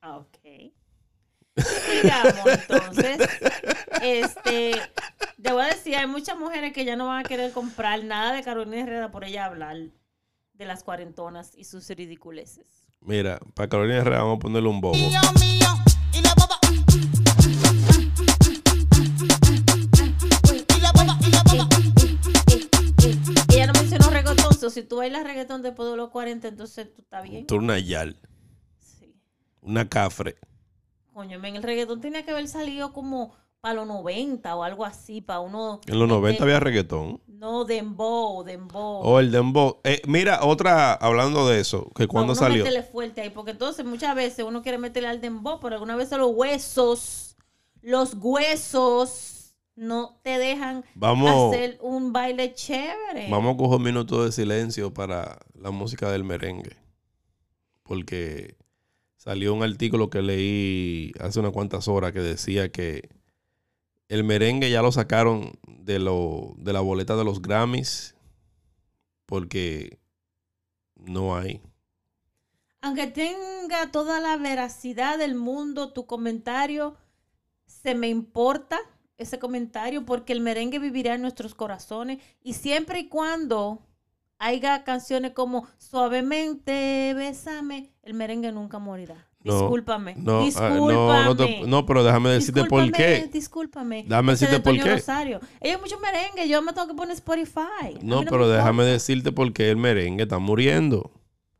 [0.02, 0.74] Ah, ok.
[1.56, 3.30] Sigamos entonces.
[4.02, 4.74] Este,
[5.42, 8.34] te voy a decir, hay muchas mujeres que ya no van a querer comprar nada
[8.34, 9.78] de Carolina Herrera por ella hablar
[10.54, 12.68] de las cuarentonas y sus ridiculeces.
[13.00, 14.96] Mira, para Carolina Herrera vamos a ponerle un bobo.
[14.96, 15.87] Ella no
[24.82, 27.46] si tú bailas reggaetón después de los 40, entonces tú estás bien.
[27.48, 28.18] Tú una yal,
[28.80, 29.16] Sí.
[29.62, 30.36] una cafre.
[31.13, 35.20] Coño, men, el reggaetón tenía que haber salido como para los 90 o algo así,
[35.20, 35.82] para uno...
[35.88, 37.20] En los 90 meter- había reggaetón.
[37.28, 39.02] No, dembow, dembow.
[39.04, 39.80] O el dembow.
[39.84, 42.63] Eh, mira, otra, hablando de eso, que cuando uno salió.
[42.63, 46.18] métele fuerte ahí, porque entonces muchas veces uno quiere meterle al dembow, pero algunas veces
[46.20, 47.36] los huesos,
[47.82, 49.37] los huesos
[49.78, 53.30] no te dejan Vamos, hacer un baile chévere.
[53.30, 56.76] vamos a coger un minuto de silencio para la música del merengue.
[57.84, 58.58] Porque
[59.16, 63.08] salió un artículo que leí hace unas cuantas horas que decía que
[64.10, 68.16] el merengue ya lo sacaron de, lo, de la boleta de los Grammys
[69.28, 70.00] porque
[70.96, 71.62] no hay.
[72.82, 76.98] Aunque tenga toda la veracidad del mundo, tu comentario
[77.66, 78.80] se me importa
[79.17, 83.82] ese comentario porque el merengue vivirá en nuestros corazones y siempre y cuando
[84.39, 89.27] haya canciones como Suavemente, Bésame, el merengue nunca morirá.
[89.43, 90.15] No, Discúlpame.
[90.17, 93.30] No, ah, no, no, te- no, pero déjame decirte por qué.
[93.32, 94.03] Discúlpame.
[94.03, 94.95] Déjame decirte de por qué.
[94.95, 95.39] Rosario.
[95.62, 97.97] Ella mucho merengue, yo me tengo que poner Spotify.
[98.01, 101.12] No, pero déjame importa, decirte por qué el merengue está muriendo.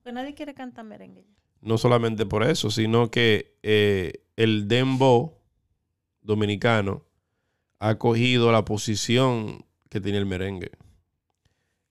[0.04, 1.26] Porque nadie quiere cantar merengue.
[1.62, 5.38] No solamente por eso, sino que eh, el dembow
[6.22, 7.07] dominicano
[7.80, 10.72] ha cogido la posición que tiene el merengue.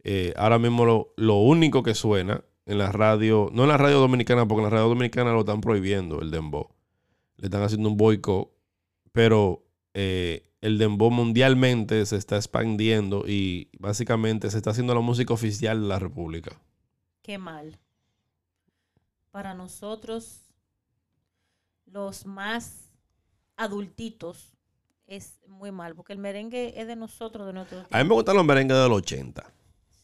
[0.02, 4.46] Eh, ahora mismo lo, único que suena en la radio, no en la radio dominicana,
[4.46, 6.68] porque en la radio dominicana lo están prohibiendo, el dembow.
[7.36, 8.50] Le están haciendo un boicot,
[9.12, 15.34] pero eh, el dembow mundialmente se está expandiendo y básicamente se está haciendo la música
[15.34, 16.60] oficial de la República.
[17.22, 17.78] Qué mal.
[19.30, 20.40] Para nosotros,
[21.84, 22.92] los más
[23.56, 24.55] adultitos,
[25.06, 28.36] es muy mal, porque el merengue es de nosotros, de nuestros A mí me gustan
[28.36, 29.52] los merengues de los 80.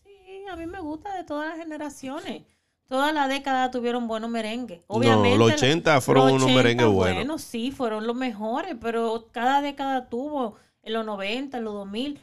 [0.04, 2.42] Sí, a mí me gusta de todas las generaciones.
[2.88, 4.82] Toda la década tuvieron buenos merengues.
[4.88, 7.16] No, los 80 fueron los unos 80, merengues buenos.
[7.16, 12.20] Bueno, sí, fueron los mejores, pero cada década tuvo, en los 90, en los 2000.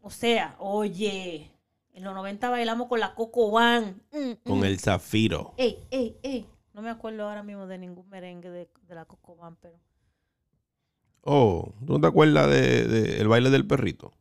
[0.00, 1.52] O sea, oye,
[1.92, 4.02] en los 90 bailamos con la Coco Van.
[4.10, 4.64] Mm, Con mm.
[4.64, 5.54] el Zafiro.
[5.56, 6.46] Ey, ey, ey.
[6.72, 9.78] No me acuerdo ahora mismo de ningún merengue de, de la Coco Van, pero.
[11.22, 14.12] Oh, ¿tú no te acuerdas de, de el baile del perrito?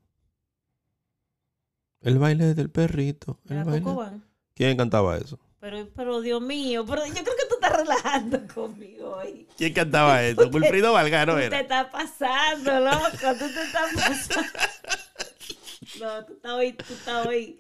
[2.01, 3.39] El baile del perrito.
[3.49, 4.21] El baile-.
[4.53, 5.39] ¿Quién cantaba eso?
[5.59, 9.45] Pero, pero Dios mío, pero yo creo que tú estás relajando conmigo hoy.
[9.57, 10.47] ¿Quién cantaba eso?
[10.49, 11.59] Wilfrido Valgaro Tú te era.
[11.59, 13.35] estás pasando, loco.
[13.37, 14.49] Tú te estás pasando.
[15.99, 17.59] No, tú estás hoy, tú estás hoy.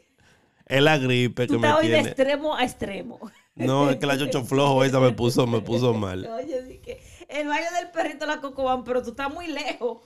[0.65, 2.09] Es la gripe Tú que me estás hoy de tiene.
[2.09, 3.19] extremo a extremo.
[3.55, 6.25] No, es que la chocho flojo esa me puso, me puso mal.
[6.25, 9.99] Oye, dije, el baile del perrito la Cocoban, pero tú estás muy lejos.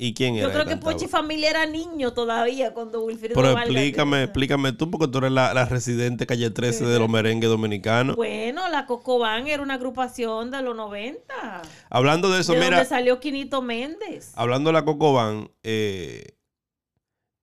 [0.00, 0.46] ¿Y quién era?
[0.46, 0.76] Yo creo que?
[0.76, 5.52] Pochi Familia era niño todavía cuando Wilfrido Pero explícame, explícame tú, porque tú eres la,
[5.52, 8.14] la residente calle 13 de los merengues dominicanos.
[8.14, 11.62] Bueno, la Cocoban era una agrupación de los 90.
[11.90, 14.32] Hablando de eso, de mira, donde salió Quinito Méndez.
[14.36, 16.36] hablando de la Cocoban, eh,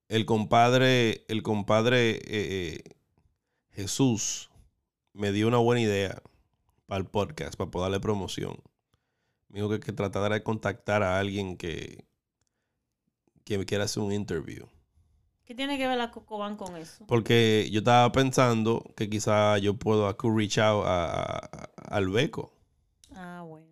[0.07, 2.83] el compadre, el compadre eh, eh,
[3.71, 4.49] Jesús
[5.11, 6.21] me dio una buena idea
[6.85, 8.57] para el podcast, para poder darle promoción.
[9.49, 12.05] Me dijo que, que tratara de contactar a alguien que,
[13.43, 14.65] que me quiera hacer un interview.
[15.45, 17.05] ¿Qué tiene que ver la Cocoban con eso?
[17.07, 22.51] Porque yo estaba pensando que quizá yo puedo reach out a- a- al Beco.
[23.13, 23.67] Ah, bueno,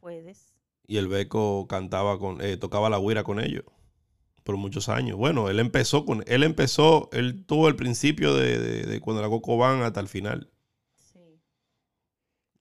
[0.00, 0.52] puedes.
[0.86, 3.64] Y el Beco cantaba con, eh, tocaba la guira con ellos
[4.42, 5.16] por muchos años.
[5.16, 9.28] Bueno, él empezó con, él empezó, él tuvo el principio de, de- de cuando la
[9.28, 10.50] Coco van hasta el final.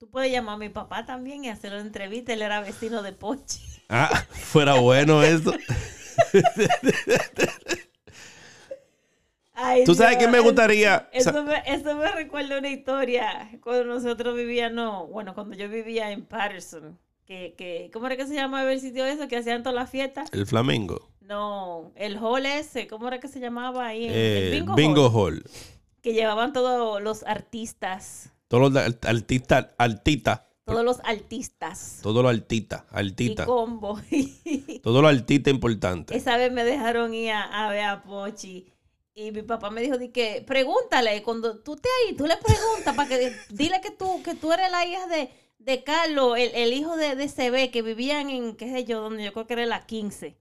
[0.02, 2.34] Tú puedes llamar a mi papá también y hacer una entrevista.
[2.34, 3.60] Él era vecino de Pochi.
[3.88, 5.54] Ah, fuera bueno esto.
[9.54, 11.08] Ay, Tú sabes Dios, que me gustaría.
[11.14, 16.26] Eso, me, eso me recuerda una historia cuando nosotros vivíamos, bueno, cuando yo vivía en
[16.26, 16.98] Patterson,
[17.28, 19.28] que, que ¿cómo era que se llamaba el sitio eso?
[19.28, 20.34] Que hacían todas las fiestas.
[20.34, 21.12] el Flamengo.
[21.20, 24.08] No, el hall ese, ¿cómo era que se llamaba ahí?
[24.10, 25.52] Eh, el bingo, bingo hall, Hall.
[26.02, 30.48] Que llevaban todos los artistas, Todos los artistas, altita.
[30.66, 32.00] todos los artistas.
[32.04, 33.46] Todo lo altita, Y altita.
[33.46, 33.98] combo.
[34.84, 36.16] Todo lo altita importante.
[36.16, 38.68] Esa vez me dejaron ir a, a ver a Pochi.
[39.14, 42.96] Y mi papá me dijo, di que pregúntale, cuando tú te ahí, tú le preguntas
[42.96, 45.30] para que dile que tú, que tú eres la hija de,
[45.60, 49.24] de Carlos, el, el hijo de, de CB, que vivían en, qué sé yo, donde
[49.24, 50.38] yo creo que era la 15.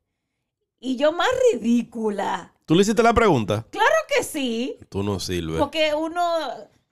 [0.81, 2.55] Y yo más ridícula.
[2.67, 3.67] ¿Tú le hiciste la pregunta?
[3.71, 5.59] Claro que sí, Tú no sirves.
[5.59, 6.23] porque uno,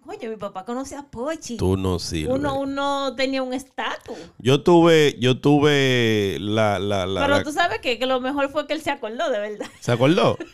[0.08, 1.56] oye, mi papá conocía a Pochi.
[1.56, 2.34] Tú no sirves.
[2.34, 4.16] Uno, uno tenía un estatus.
[4.38, 8.48] Yo tuve, yo tuve la, la, la, Pero la- tú sabes que, que lo mejor
[8.50, 9.66] fue que él se acordó, de verdad.
[9.80, 10.36] ¿Se acordó?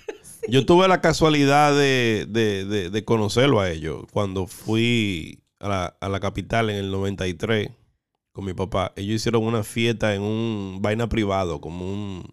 [0.47, 5.97] Yo tuve la casualidad de, de- de- de conocerlo a ellos cuando fui a la,
[5.99, 7.71] a la capital en el 93
[8.33, 8.93] con mi papá.
[8.97, 12.29] Ellos hicieron una fiesta en un vaina privado, como un,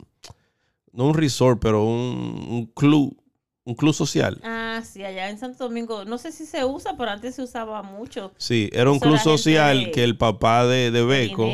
[0.91, 3.15] no un resort, pero un, un club,
[3.63, 4.41] un club social.
[4.43, 6.05] Ah, sí, allá en Santo Domingo.
[6.05, 8.32] No sé si se usa, pero antes se usaba mucho.
[8.38, 11.47] Sí, era un Eso club social de- que el papá de, de Beco,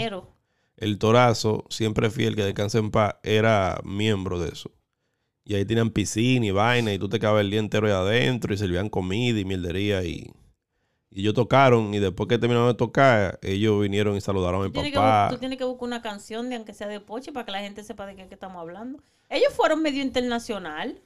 [0.77, 4.71] el Torazo, siempre fiel, que descansa en paz, era miembro de eso.
[5.45, 8.53] Y ahí tenían piscina y vaina, y tú te quedabas el día entero ahí adentro,
[8.53, 10.29] y servían comida y mierdería, y,
[11.09, 14.71] y ellos tocaron, y después que terminaron de tocar, ellos vinieron y saludaron a mi
[14.71, 15.27] tienes, que, papá.
[15.27, 17.59] bu- tú tienes que buscar una canción de aunque sea de Poche para que la
[17.61, 19.01] gente sepa de qué, qué estamos hablando.
[19.29, 21.01] Ellos fueron medio internacional.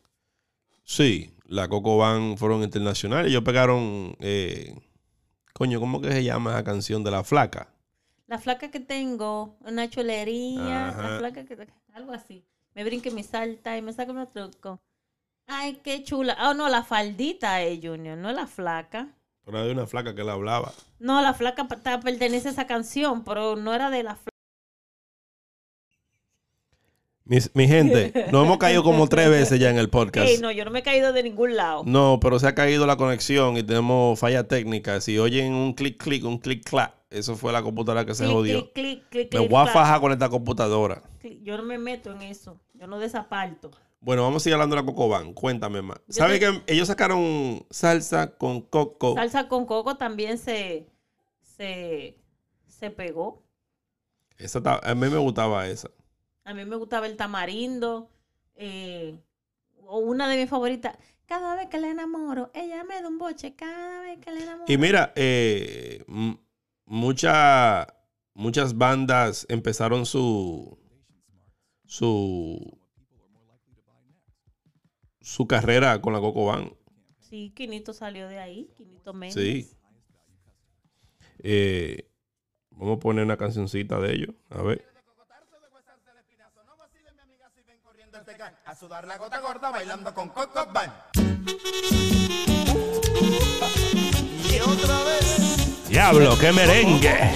[0.84, 4.74] Sí, la Coco Van fueron internacionales, ellos pegaron, eh,
[5.54, 7.68] coño, ¿cómo que se llama esa canción de La Flaca?
[8.28, 11.02] La flaca que tengo, una chulería, Ajá.
[11.10, 12.46] la flaca que algo así.
[12.74, 14.80] Me brinque mi salta y me saca un truco.
[15.46, 16.38] Ay, qué chula.
[16.40, 19.10] Ah, no, la faldita es Junior, no la flaca.
[19.44, 20.72] Pero había una flaca que la hablaba.
[21.00, 24.31] No, la flaca pertenece a esa canción, pero no era de la flaca.
[27.32, 30.28] Mi, mi gente, nos hemos caído como tres veces ya en el podcast.
[30.28, 31.84] Ey, no, yo no me he caído de ningún lado.
[31.86, 35.00] No, pero se ha caído la conexión y tenemos falla técnica.
[35.00, 38.70] Si oyen un clic, clic, un clic, clac, eso fue la computadora que se jodió.
[38.74, 41.04] clic, clic, clic, Me voy a fajar con esta computadora.
[41.42, 42.60] Yo no me meto en eso.
[42.74, 43.72] Yo no desaparto.
[44.02, 45.34] Bueno, vamos a seguir hablando de la Cocoban.
[45.34, 46.02] Cuéntame más.
[46.10, 49.14] ¿Sabes te- que ellos sacaron salsa con coco?
[49.16, 50.86] Salsa con coco también se,
[51.56, 52.18] se,
[52.68, 53.42] se pegó.
[54.38, 55.90] Esa a mí me gustaba esa.
[56.44, 58.10] A mí me gustaba el tamarindo.
[58.56, 59.18] eh,
[59.88, 60.98] o una de mis favoritas.
[61.26, 63.56] Cada vez que le enamoro, ella me da un boche.
[63.56, 64.66] Cada vez que le enamoro.
[64.72, 66.04] Y mira, eh,
[66.86, 67.88] mucha-
[68.34, 70.78] muchas bandas empezaron su
[71.86, 72.78] su
[75.20, 76.74] su carrera con la Cocoban.
[77.20, 78.70] Sí, Quinito salió de ahí.
[78.78, 79.34] Quinito Méndez.
[79.44, 79.78] Sí.
[81.40, 82.10] Eh,
[82.72, 84.36] vamos a poner una cancioncita de ellos.
[84.50, 84.86] A ver.
[88.66, 90.92] A sudar la gota gorda bailando con Coco Van.
[94.50, 95.88] Y otra vez.
[95.88, 97.36] Diablo, qué merengue.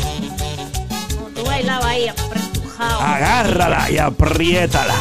[1.15, 3.01] Como tú bailabas ahí, apretujado.
[3.01, 4.95] Agárrala y apriétala.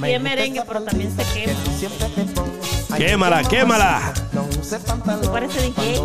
[0.00, 1.54] Bien merengue, pero también se quema.
[2.96, 4.12] Quémala, quémala.
[5.22, 6.00] Tú pareces DJ.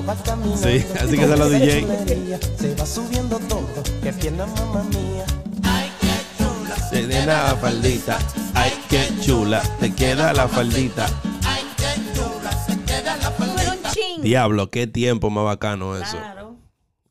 [0.57, 1.87] Sí, así que se los DJ.
[2.59, 3.65] Se va subiendo todo.
[4.03, 5.25] Que pierna mamá mía.
[6.91, 8.19] Se de la faldita.
[8.53, 9.61] Ay, qué chula.
[9.79, 11.07] Te queda la faldita.
[13.37, 14.21] Pero un ching.
[14.21, 16.17] Diablo, qué tiempo más bacano eso.
[16.17, 16.57] Claro.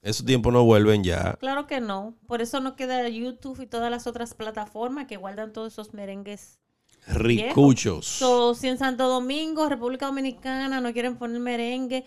[0.03, 1.35] Esos tiempos no vuelven ya.
[1.35, 2.15] Claro que no.
[2.27, 6.59] Por eso no queda YouTube y todas las otras plataformas que guardan todos esos merengues.
[7.07, 8.07] Ricuchos.
[8.07, 12.05] So, si en Santo Domingo, República Dominicana, no quieren poner merengue,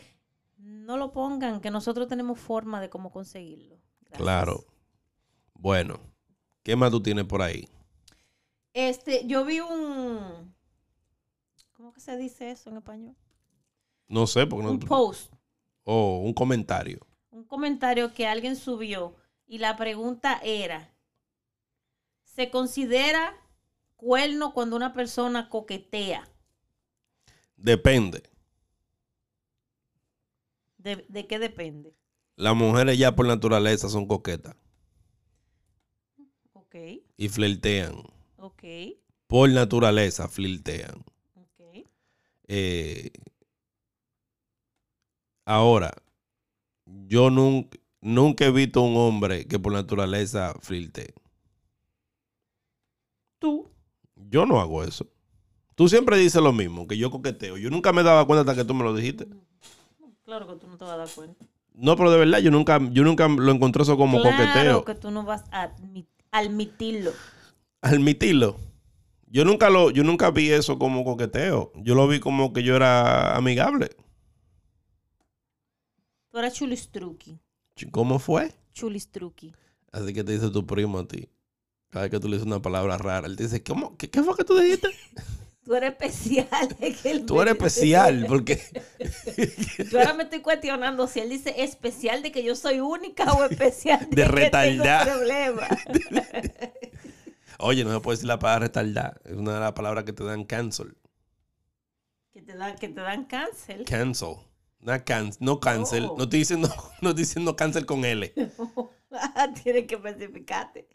[0.57, 3.77] no lo pongan, que nosotros tenemos forma de cómo conseguirlo.
[4.01, 4.17] Gracias.
[4.17, 4.65] Claro.
[5.53, 5.99] Bueno,
[6.63, 7.67] ¿qué más tú tienes por ahí?
[8.73, 10.53] Este, yo vi un.
[11.73, 13.15] ¿Cómo que se dice eso en español?
[14.07, 14.71] No sé, porque no.
[14.71, 15.33] Un post,
[15.85, 16.99] Oh, un comentario.
[17.31, 19.15] un comentario que alguien subió
[19.45, 20.93] y la pregunta era:
[22.25, 23.33] ¿se considera
[23.95, 26.27] cuerno cuando una persona coquetea?
[27.57, 28.21] Depende.
[30.77, 31.95] ¿De, de qué depende?
[32.35, 34.55] Las mujeres ya por naturaleza son coquetas
[36.53, 36.75] Ok,
[37.17, 38.03] y flirtean.
[38.43, 38.63] Ok,
[39.27, 41.03] Por naturaleza flirtean.
[41.35, 41.85] ok.
[42.47, 43.09] Eh,
[45.45, 45.91] ahora,
[46.85, 51.13] yo nunca, nunca he visto un hombre que por naturaleza flirtee.
[53.39, 53.69] Tú.
[54.15, 55.07] Yo no hago eso.
[55.75, 57.57] Tú siempre dices lo mismo, que yo coqueteo.
[57.57, 59.27] Yo nunca me daba cuenta hasta que tú me lo dijiste.
[60.23, 61.45] Claro que tú no te vas a dar cuenta.
[61.73, 64.85] No, pero de verdad, yo nunca, yo nunca lo encontré eso como claro coqueteo.
[64.85, 67.11] que tú no vas a admi- admitirlo.
[67.83, 68.57] Admitirlo.
[69.27, 71.71] Yo nunca lo, yo nunca vi eso como coqueteo.
[71.75, 73.89] Yo lo vi como que yo era amigable.
[76.31, 77.39] Tú eras chulistruki.
[77.77, 78.51] Ch- ¿Cómo fue?
[78.73, 79.53] Chulistruki.
[79.91, 81.29] Así que te dice tu primo a ti.
[81.89, 83.97] Cada vez que tú le dices una palabra rara, él te dice, ¿cómo?
[83.97, 84.89] ¿Qué, qué fue que tú dijiste?
[85.65, 86.75] Tú eres especial.
[86.81, 88.59] es que él Tú me- eres especial, porque
[89.91, 93.45] Yo ahora me estoy cuestionando si él dice especial de que yo soy única o
[93.45, 95.07] especial de, De que tengo retardar.
[97.65, 99.21] Oye, no se puede decir la palabra retardar.
[99.23, 100.97] Es una de las palabras que te dan cancel.
[102.33, 103.85] que, te dan, que te dan cáncer.
[103.85, 104.35] Cancel.
[104.79, 106.05] No, can- no cancel.
[106.05, 106.17] Oh.
[106.17, 106.67] No estoy diciendo,
[107.01, 108.33] no estoy diciendo cancel con L.
[109.63, 110.89] Tienes que especificarte.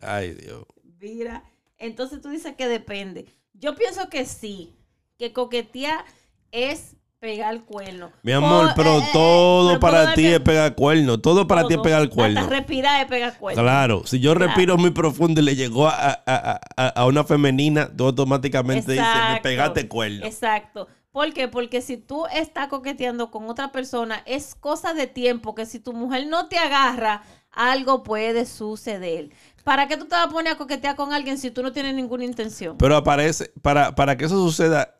[0.00, 0.64] Ay, Dios.
[0.98, 1.44] Mira,
[1.78, 3.26] entonces tú dices que depende.
[3.52, 4.74] Yo pienso que sí,
[5.16, 6.04] que coquetear
[6.50, 8.10] es pegar el cuerno.
[8.22, 11.20] Mi amor, Por- pero eh, eh, todo pero para ti es pegar cuerno.
[11.20, 11.82] Todo para ti es todo.
[11.84, 12.40] pegar cuerno.
[12.40, 13.62] Hasta respirar es pegar cuerno.
[13.62, 14.46] Claro, si yo Claro.
[14.46, 15.92] respiro muy profundo y le llegó a,
[16.26, 19.42] a- a- a- una femenina, tú automáticamente dices, me Exacto.
[19.42, 20.24] pegaste cuerno.
[20.24, 20.88] Exacto.
[21.12, 21.48] ¿Por qué?
[21.48, 25.92] Porque si tú estás coqueteando con otra persona, es cosa de tiempo que si tu
[25.92, 29.28] mujer no te agarra, algo puede suceder.
[29.64, 31.94] ¿Para qué tú te vas a poner a coquetear con alguien si tú no tienes
[31.94, 32.78] ninguna intención?
[32.78, 34.99] Pero aparece, para, para que eso suceda,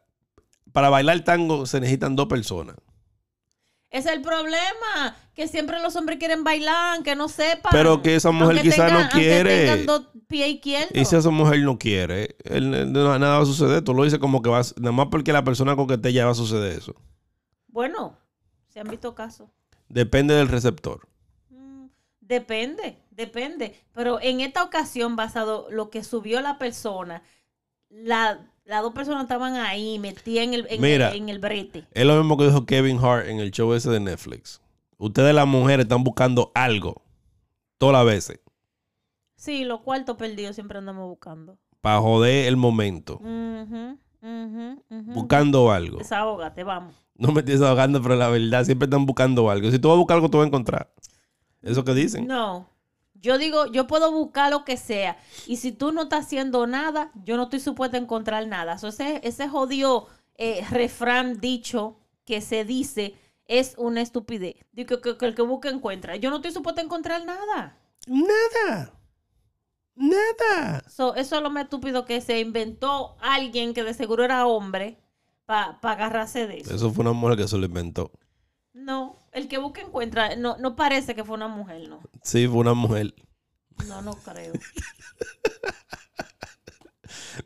[0.72, 2.76] para bailar tango se necesitan dos personas.
[3.90, 7.72] Es el problema, que siempre los hombres quieren bailar, que no sepan.
[7.72, 9.84] Pero que esa mujer Aunque quizá no quiere.
[9.84, 10.06] dos.
[10.28, 13.82] Y si esa mujer no quiere, él- nada va a suceder.
[13.82, 16.30] Tú lo dices como que va, a- nada más porque la persona coquetea ya va
[16.30, 16.94] a suceder eso.
[17.66, 18.16] Bueno,
[18.68, 19.48] se han visto casos.
[19.88, 21.08] Depende del receptor.
[21.48, 21.86] Mm,
[22.20, 23.74] Depende, depende.
[23.92, 27.24] Pero en esta ocasión, basado lo que subió la persona,
[27.88, 31.10] la- las dos personas estaban ahí, metidas en el, en, Mira.
[31.10, 31.84] el, en el brete.
[31.92, 34.60] Es lo mismo que dijo Kevin Hart en el show ese de Netflix.
[34.96, 37.02] Ustedes las mujeres están buscando algo
[37.78, 38.40] todas las veces
[39.36, 41.56] Sí, los cuartos perdidos siempre andamos buscando.
[41.80, 43.18] para joder el momento.
[45.14, 45.98] Buscando algo.
[45.98, 46.94] Desahógate, vamos.
[47.16, 49.70] No me estés ahogando, pero la verdad, siempre están buscando algo.
[49.70, 50.92] Si tú vas a buscar algo, tú vas a encontrar.
[51.62, 52.26] Eso que dicen.
[52.26, 52.66] No.
[53.20, 55.18] Yo digo, yo puedo buscar lo que sea.
[55.46, 58.78] Y si tú no estás haciendo nada, yo no estoy supuesta a encontrar nada.
[58.78, 63.14] So, ese, ese jodido eh, refrán dicho que se dice
[63.46, 64.56] es una estupidez.
[64.72, 66.16] Digo que, que el que busca encuentra.
[66.16, 67.76] Yo no estoy supuesta a encontrar nada.
[68.06, 68.92] Nada.
[69.94, 70.84] Nada.
[70.88, 74.98] So, eso es lo más estúpido que se inventó alguien que de seguro era hombre
[75.44, 76.74] para agarrarse de eso.
[76.74, 78.12] Eso fue una mujer que se lo inventó.
[78.72, 80.36] No, el que busca encuentra.
[80.36, 82.00] No, no parece que fue una mujer, no.
[82.22, 83.14] Sí, fue una mujer.
[83.88, 84.52] No, no creo.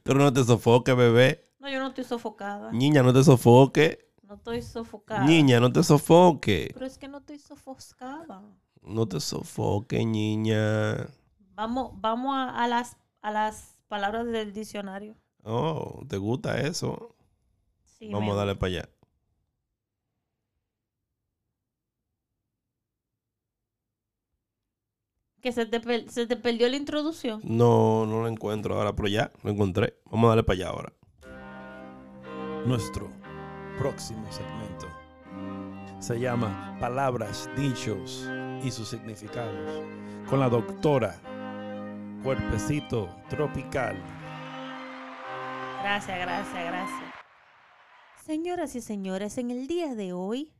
[0.03, 1.49] Pero no te sofoques, bebé.
[1.59, 2.71] No, yo no estoy sofocada.
[2.73, 3.99] Niña, no te sofoques.
[4.23, 5.25] No estoy sofocada.
[5.25, 6.71] Niña, no te sofoques.
[6.73, 8.43] Pero es que no estoy sofocada.
[8.83, 11.07] No te sofoques, niña.
[11.55, 15.17] Vamos, vamos a, a las, a las palabras del diccionario.
[15.43, 17.15] Oh, ¿te gusta eso?
[17.85, 18.89] Sí, Vamos me a darle para allá.
[25.45, 27.41] Que se te, per- se te perdió la introducción.
[27.45, 30.01] No, no lo encuentro ahora, pero ya lo encontré.
[30.07, 30.93] Vamos a darle para allá ahora.
[32.65, 33.11] Nuestro
[33.79, 34.89] próximo segmento
[35.99, 38.27] se llama Palabras, Dichos
[38.63, 39.85] y sus significados
[40.31, 41.21] con la doctora
[42.23, 43.97] Cuerpecito Tropical.
[45.83, 47.03] Gracias, gracias, gracias.
[48.25, 50.55] Señoras y señores, en el día de hoy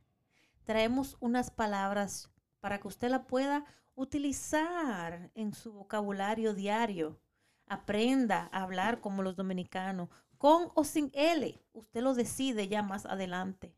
[0.63, 2.29] traemos unas palabras
[2.59, 3.65] para que usted la pueda
[3.95, 7.19] utilizar en su vocabulario diario.
[7.67, 11.59] Aprenda a hablar como los dominicanos, con o sin L.
[11.73, 13.73] Usted lo decide ya más adelante.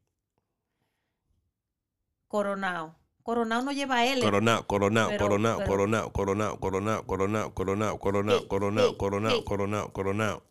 [2.28, 2.96] Coronao.
[3.24, 4.22] Coronao no lleva L.
[4.22, 10.44] Coronao, coronao, coronao, coronao, coronao, coronao, coronao, coronao, coronao, coronao, coronao, coronao.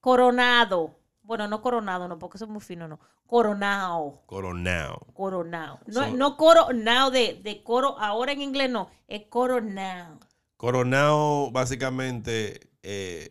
[0.00, 0.99] Coronado.
[1.30, 2.98] Bueno, no coronado, no, porque eso es muy fino, no.
[3.28, 4.20] Coronao.
[4.26, 5.06] Coronao.
[5.14, 5.78] Coronao.
[5.86, 10.18] No, So- no coronao de, de coro, ahora en inglés no, es coronao.
[10.56, 13.28] Coronao, básicamente, eh,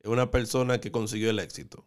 [0.00, 1.84] es una persona que consiguió el éxito.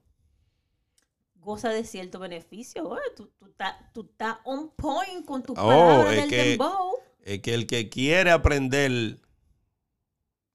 [1.37, 2.95] goza de cierto beneficio.
[3.15, 6.97] Tú, tú estás tú estás on point con tus Oh, palabras es del que- dembow.
[7.23, 9.17] Es que el que quiere aprender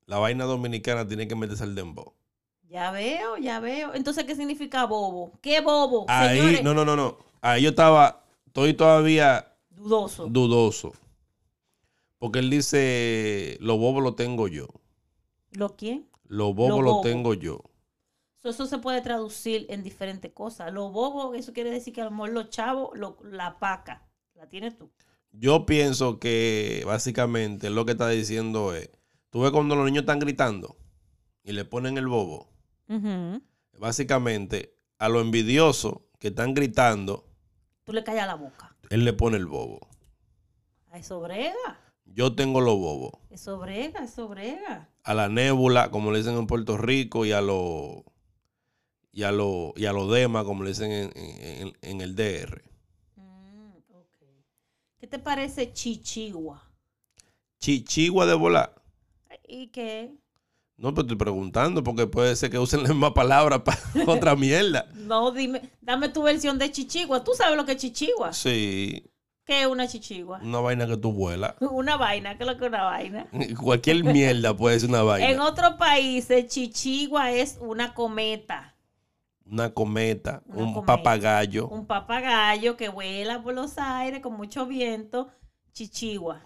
[0.07, 2.15] la vaina dominicana tiene que meterse al dembow.
[2.73, 3.93] Ya veo, ya veo.
[3.93, 5.31] Entonces, ¿qué significa bobo?
[5.43, 6.07] ¿Qué bobo?
[6.09, 7.19] Ahí, Señores, no, no, no, no.
[7.43, 10.27] Ahí yo estaba, estoy todavía dudoso.
[10.27, 10.93] dudoso.
[12.19, 14.69] Porque él dice, lo bobo lo tengo yo.
[15.51, 16.09] ¿Lo quién?
[16.29, 17.01] Lo bobo Lo lo, bobo.
[17.03, 17.61] tengo yo.
[18.39, 20.73] So, eso se puede traducir en diferentes cosas.
[20.73, 24.49] Lo bobo, eso quiere decir que a lo mejor los chavos, lo- la paca, la
[24.49, 24.91] tienes tú.
[25.31, 28.89] Yo pienso que básicamente lo que está diciendo es,
[29.29, 30.77] tú ves cuando los niños están gritando
[31.45, 32.49] y le ponen el bobo.
[33.79, 37.29] Básicamente, a lo envidioso que están gritando,
[37.85, 38.77] Tú le callas la boca.
[38.91, 39.81] él le pone el bobo.
[40.91, 43.13] A eso brega, Yo tengo los bobos.
[43.31, 44.89] eso brega, eso brega.
[45.05, 48.03] A la nébula, como le dicen en Puerto Rico, y a los
[49.11, 52.63] y a los y a los demás, como le dicen en, en- en el DR.
[53.17, 53.73] Mm.
[54.99, 56.63] ¿Qué te parece chichigua?
[57.59, 58.75] Chichigua de volar.
[59.49, 60.15] ¿Y qué?
[60.77, 64.87] No, pero estoy preguntando porque puede ser que usen la misma palabra para otra mierda.
[64.95, 67.23] No, dime, dame tu versión de chichigua.
[67.23, 68.33] ¿Tú sabes lo que es chichigua?
[68.33, 69.09] Sí,
[69.45, 70.41] ¿Qué es una chichigua?
[70.43, 71.55] una vaina que tú vuelas.
[71.61, 73.27] Una vaina, ¿qué es lo que es una vaina?
[73.61, 75.45] Cualquier mierda puede ser una En vaina.
[75.45, 78.75] otros países, chichigua es una cometa,
[79.45, 80.97] Una cometa, Una un cometa.
[80.97, 81.69] papagayo.
[81.69, 85.29] un papagayo que vuela por los aires con mucho viento,
[85.73, 86.41] chichigua.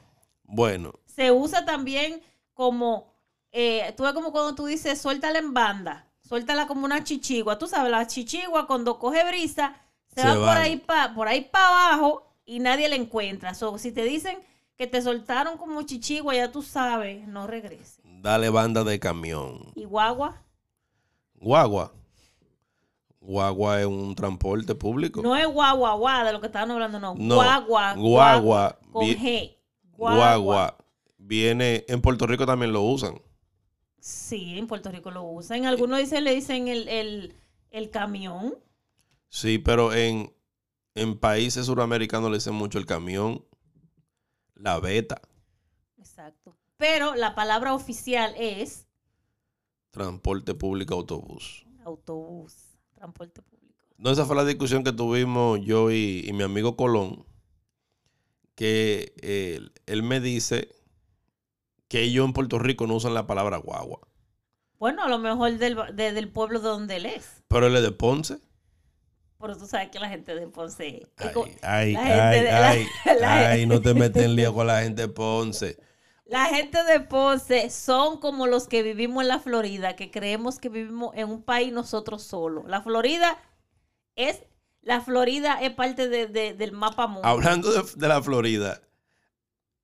[0.45, 2.21] Bueno, Se usa también
[2.55, 3.15] como,
[3.59, 7.59] eh, tú ves como cuando tú dices, suéltala en banda, suéltala como una chichigua.
[7.59, 9.75] Tú sabes, la chichigua cuando coge brisa,
[10.15, 13.55] se, Se va por ahí para por ahí para abajo y nadie la encuentra.
[13.55, 14.39] So, si te dicen
[14.77, 18.01] que te soltaron como chichigua, ya tú sabes, no regreses.
[18.21, 19.73] dale banda de camión.
[19.75, 20.43] Y guagua,
[21.41, 21.93] Guagua.
[23.21, 25.23] Guagua es un transporte público.
[25.23, 27.15] no es guagua, guagua, de lo que estaban hablando, no.
[27.17, 29.57] No, Guagua, guagua, con G.
[29.97, 30.77] Guagua.
[31.19, 33.21] Viene, en Puerto Rico también lo usan.
[34.09, 35.65] Sí, en Puerto Rico lo usan.
[35.67, 37.35] Algunos dicen, le dicen el, el,
[37.71, 38.55] el camión.
[39.29, 40.33] Sí, pero en,
[40.95, 43.45] en países suramericanos le dicen mucho el camión,
[44.55, 45.21] la beta,
[45.99, 46.57] Exacto.
[46.77, 48.87] Pero la palabra oficial es
[49.91, 51.67] transporte público, autobús.
[51.85, 53.85] autobús, transporte público.
[53.99, 57.25] No, esa fue la discusión que tuvimos yo y, y mi amigo Colón,
[58.55, 60.69] que él, él me dice
[61.89, 64.01] que ellos en Puerto Rico no usan la palabra guagua,
[64.79, 67.43] Bueno, a lo mejor del, de- del pueblo de donde él es.
[67.49, 68.39] pero él es de Ponce.
[69.39, 71.03] Pero tú sabes que la gente de Ponce...
[71.03, 71.33] es Ay,
[71.63, 72.87] ay, la ay, de- ay,
[73.21, 75.79] la- ay, no te metes en lío con la gente de Ponce.
[76.25, 80.69] La gente de Ponce son como los que vivimos en la Florida, que creemos que
[80.69, 82.65] vivimos en un país nosotros solos.
[82.67, 83.39] La Florida
[84.17, 84.43] es...
[84.83, 87.27] La Florida es parte de- de- del mapa mundo.
[87.29, 88.81] Hablando de la Florida,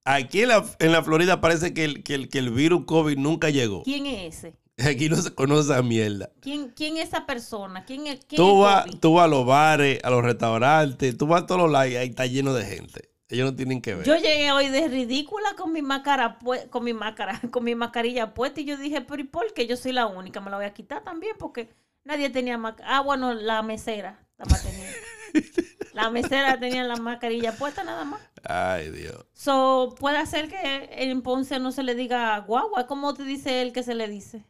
[0.05, 3.17] aquí en la, en la Florida parece que el, que, el, que el virus COVID
[3.17, 3.83] nunca llegó.
[3.83, 4.57] ¿Quién es ese?
[4.79, 6.31] Aquí no se conoce esa mierda.
[6.41, 7.85] ¿Quién, quién es esa persona?
[7.85, 11.47] ¿Quién quién Tú vas, tú vas a los bares, a los restaurantes, tú vas a
[11.47, 13.11] todos los lados y ahí está lleno de gente.
[13.29, 14.07] Ellos no tienen que ver.
[14.07, 16.39] Yo llegué hoy de ridícula con mi máscara
[16.69, 19.77] con mi máscara, con mi mascarilla puesta y yo dije, pero ¿y por qué yo
[19.77, 20.41] soy la única?
[20.41, 21.71] Me la voy a quitar también porque
[22.05, 22.97] nadie tenía máscara.
[22.97, 24.87] Ah, bueno, la mesera la más tenía.
[25.95, 28.21] la mesera tenía la mascarilla puesta nada más.
[28.45, 29.25] Ay, Dios.
[29.35, 33.73] So, puede ser que en Ponce no se le diga guagua, ¿cómo te dice él
[33.73, 34.45] que se le dice?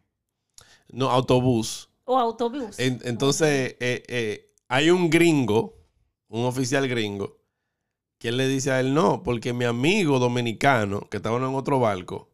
[0.90, 1.88] No, autobús.
[2.04, 2.78] O autobús.
[2.78, 5.74] En- entonces, eh, eh, hay un gringo,
[6.28, 7.38] un oficial gringo,
[8.18, 11.80] que él le dice a él no, porque mi amigo dominicano, que estaba en otro
[11.80, 12.30] barco,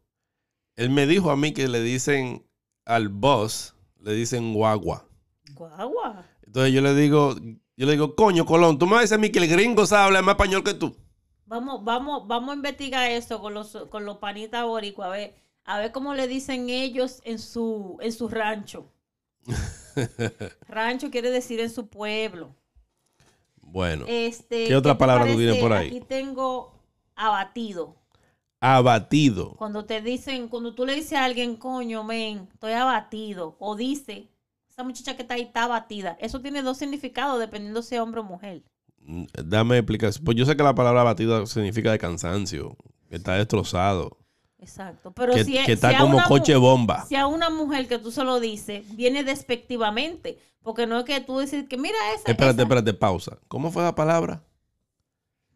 [0.77, 2.47] él me dijo a mí que le dicen
[2.85, 5.07] al boss, le dicen guagua.
[5.55, 6.25] Guagua.
[6.47, 7.35] Entonces yo le digo,
[7.79, 10.25] yo le digo, coño, Colón, tú me vas a mí que el gringo sabe hablar
[10.25, 10.97] más español que tú.
[11.47, 15.79] Vamos, vamos, vamos a investigar eso con los, con los panitas boricuas, a ver, a
[15.79, 18.91] ver cómo le dicen ellos en su, en su rancho.
[20.69, 22.53] Rancho quiere decir en su pueblo.
[23.63, 25.87] Bueno, Este, ¿Qué otra palabra tú tienes por ahí?
[25.87, 26.73] Aquí tengo
[27.15, 27.95] abatido.
[28.59, 29.55] abatido.
[29.55, 33.55] Cuando te dicen, cuando tú le dices a alguien, coño, men, estoy abatido.
[33.61, 34.29] O dice,
[34.79, 36.17] esa muchacha que está ahí está abatida.
[36.21, 38.63] Eso tiene dos significados dependiendo si es hombre o mujer.
[39.01, 40.25] Mm, Dame explicación.
[40.25, 42.77] Pues yo sé que la palabra abatido significa de cansancio,
[43.11, 44.19] que está destrozado,
[44.61, 45.13] Exacto.
[45.13, 47.05] Pero que, si, es- que está si como una coche bomba.
[47.07, 50.39] Si a una mujer que tú se lo dices, viene despectivamente.
[50.63, 52.31] Porque no es que tú dices que mira esa.
[52.31, 53.39] Espérate, esa- espérate, pausa.
[53.49, 54.43] ¿Cómo fue la palabra?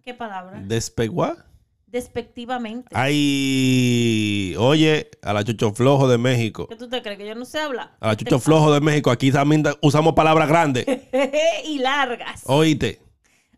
[0.02, 0.60] ¿Qué palabra?
[0.64, 1.46] ¿Despeguar?
[1.93, 2.88] Despectivamente.
[2.93, 6.66] Ay, oye, a la Chucho Flojo de México.
[6.66, 7.18] ¿Qué tú te crees?
[7.18, 7.95] Que yo no sé hablar.
[8.01, 9.11] A la Chucho Flojo de México.
[9.11, 10.86] Aquí también usamos palabras grandes.
[11.64, 12.43] y largas.
[12.47, 13.01] Oíste.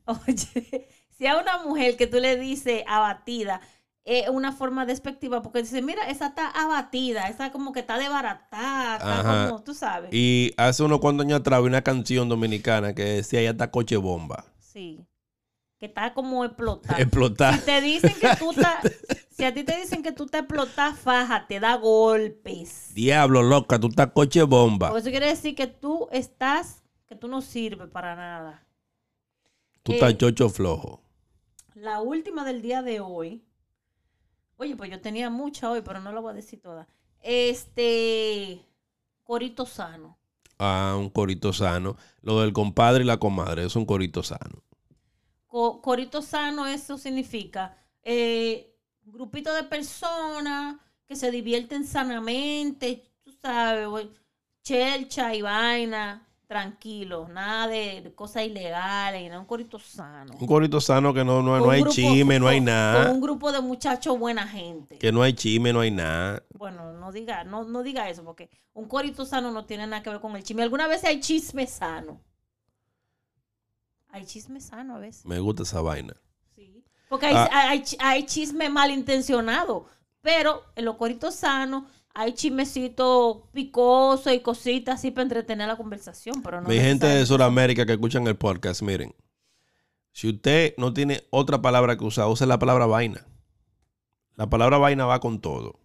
[0.04, 3.60] Oye, si a una mujer que tú le dices abatida,
[4.04, 8.96] es una forma despectiva, porque dice, mira, esa está abatida, esa como que está desbaratada,
[8.96, 10.12] está como, tú sabes.
[10.12, 14.44] Y hace unos cuantos años atrás una canción dominicana que decía ya está coche bomba.
[14.58, 15.06] Sí.
[15.84, 16.98] Que está como explotada.
[16.98, 17.58] Explotar.
[17.58, 18.52] Si te dicen que tú
[19.36, 22.94] si a ti te dicen que tú estás explotada, faja, te da golpes.
[22.94, 24.98] Diablo, loca, tú estás coche bomba.
[24.98, 28.66] Eso quiere decir que tú estás, que tú no sirves para nada.
[29.82, 31.02] Tú eh, estás chocho flojo.
[31.74, 33.44] La última del día de hoy.
[34.56, 36.88] Oye, pues yo tenía mucha hoy, pero no la voy a decir toda.
[37.20, 38.64] Este.
[39.22, 40.16] Corito sano.
[40.58, 41.98] Ah, un corito sano.
[42.22, 44.63] Lo del compadre y la comadre es un corito sano.
[45.54, 48.74] Co- corito sano, eso significa eh,
[49.04, 54.08] grupito de personas que se divierten sanamente, tú sabes,
[54.64, 60.32] chelcha y vaina, tranquilo, nada de, cosas ilegales, un corito sano.
[60.40, 63.04] Un corito sano que no, no, no hay grupo- chisme, no hay nada.
[63.04, 64.98] Con un grupo de muchachos buena gente.
[64.98, 66.42] Que no hay chisme, no hay nada.
[66.58, 70.10] Bueno, no diga, no, no diga eso, porque un corito sano no tiene nada que
[70.10, 70.64] ver con el chisme.
[70.64, 72.20] Alguna vez hay chisme sano.
[74.14, 75.26] Hay chisme sano a veces.
[75.26, 76.14] Me gusta esa vaina.
[77.08, 77.48] Porque hay, Ah.
[77.52, 79.86] hay, hay chi- hay chisme malintencionado.
[80.20, 81.84] Pero en los coritos sanos
[82.14, 86.42] hay chismecito picoso y cositas así para entretener la conversación.
[86.42, 89.14] Pero no Mi gente de Sudamérica que escuchan el podcast, miren.
[90.12, 93.26] Si usted no tiene otra palabra que usar, use la palabra vaina.
[94.36, 95.80] La palabra vaina va con todo.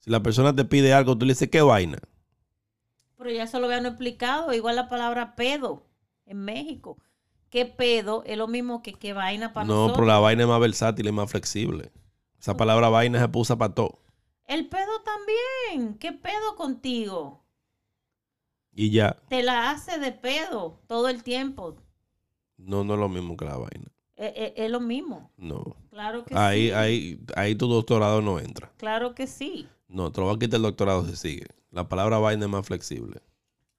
[0.00, 1.98] Si la persona te pide algo, tú le dices, ¿qué vaina?
[3.16, 4.52] Pero ya eso lo habían explicado.
[4.52, 5.86] Igual la palabra pedo
[6.26, 6.98] en México.
[7.56, 8.22] ¿Qué pedo?
[8.26, 9.96] Es lo mismo que qué vaina para no, nosotros.
[9.96, 11.90] pero la vaina es más versátil y más flexible.
[12.38, 13.98] Esa palabra vaina se puso para todo.
[14.44, 15.94] El pedo también.
[15.96, 17.42] ¿Qué pedo contigo?
[18.74, 21.76] Y ya, Te la hace de pedo todo el tiempo.
[22.58, 23.90] no, no es lo mismo que la vaina.
[24.16, 25.30] Es, es- es lo mismo.
[25.38, 25.64] No.
[25.88, 26.72] Claro que Ahí, sí.
[26.74, 28.70] ahí, ahí tu doctorado no entra.
[28.76, 29.66] Claro que sí.
[29.88, 31.46] No, te lo va a quitar el doctorado si sigue.
[31.70, 33.22] La palabra vaina es más flexible.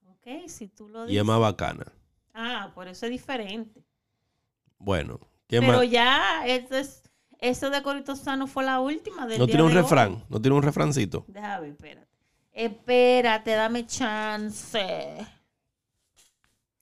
[0.10, 1.22] Ok, si tú lo Y dices.
[1.22, 1.86] es más bacana.
[2.40, 3.84] Ah, por eso es diferente.
[4.78, 5.90] Bueno, ¿qué Pero más?
[5.90, 7.02] ya, eso, es,
[7.40, 9.82] eso de Corito Sano fue la última del No día tiene un de hoy.
[9.82, 11.26] refrán, no tiene un refrancito.
[11.28, 12.08] Déjame espérate.
[12.52, 15.18] Espérate, dame chance.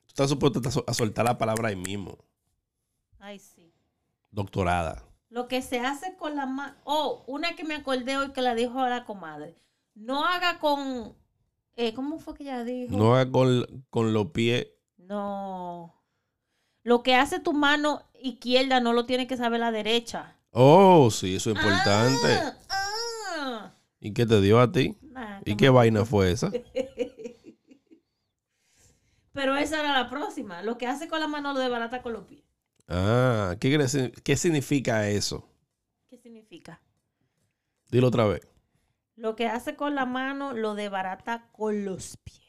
[0.05, 2.17] Tú estás supuesto a soltar la palabra ahí mismo.
[3.19, 3.71] Ay, sí.
[4.31, 5.03] Doctorada.
[5.29, 6.75] Lo que se hace con la mano.
[6.83, 9.55] Oh, una que me acordé hoy que la dijo a la comadre.
[9.93, 11.15] No haga con.
[11.75, 12.95] eh, ¿Cómo fue que ella dijo?
[12.95, 14.67] No haga con, con los pies.
[15.07, 15.93] No.
[16.83, 20.35] Lo que hace tu mano izquierda no lo tiene que saber la derecha.
[20.51, 22.39] Oh, sí, eso es importante.
[22.69, 24.95] Ah, ¿Y qué te dio a ti?
[25.01, 26.51] Nah, ¿Y qué me- vaina fue esa?
[29.33, 30.61] Pero esa era la próxima.
[30.63, 32.43] Lo que hace con la mano lo desbarata con los pies.
[32.87, 33.77] Ah, ¿qué,
[34.23, 35.49] qué significa eso?
[36.07, 36.81] ¿Qué significa?
[37.89, 38.41] Dilo otra vez.
[39.15, 42.44] Lo que hace con la mano lo desbarata con los pies.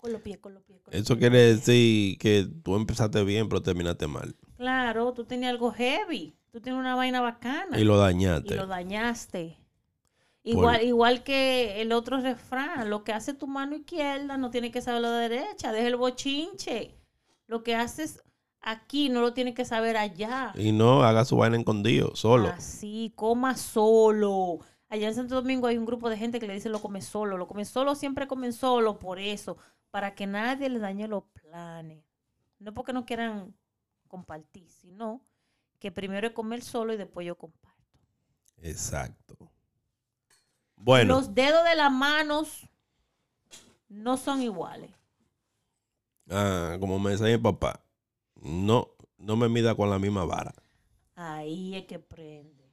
[0.00, 0.80] Con los pies, con los pies.
[0.80, 1.20] con los Eso pies.
[1.20, 4.34] quiere decir que tú empezaste bien, pero terminaste mal.
[4.56, 6.34] Claro, tú tenías algo heavy.
[6.50, 7.78] Tú tienes una vaina bacana.
[7.78, 8.54] Y lo dañaste.
[8.54, 9.56] Y lo dañaste.
[10.42, 14.80] Igual, igual que el otro refrán, lo que hace tu mano izquierda no tiene que
[14.80, 16.96] saber la derecha, deja el bochinche.
[17.46, 18.22] Lo que haces
[18.62, 20.52] aquí no lo tiene que saber allá.
[20.56, 22.48] Y no haga su vaina escondido, solo.
[22.48, 24.60] Así, coma solo.
[24.88, 27.36] Allá en Santo Domingo hay un grupo de gente que le dice lo come solo.
[27.36, 29.56] Lo come solo, siempre comen solo por eso,
[29.90, 32.04] para que nadie les dañe los planes.
[32.58, 33.54] No porque no quieran
[34.08, 35.22] compartir, sino
[35.80, 37.78] que primero es comer solo y después yo comparto.
[38.62, 39.36] Exacto.
[40.76, 42.68] Bueno, Los dedos de las manos
[43.90, 44.90] no son iguales.
[46.30, 47.80] ah, como me decía mi papá,
[48.42, 48.88] no,
[49.18, 50.54] no me mida con la misma vara.
[51.14, 52.68] Ahí es que prende.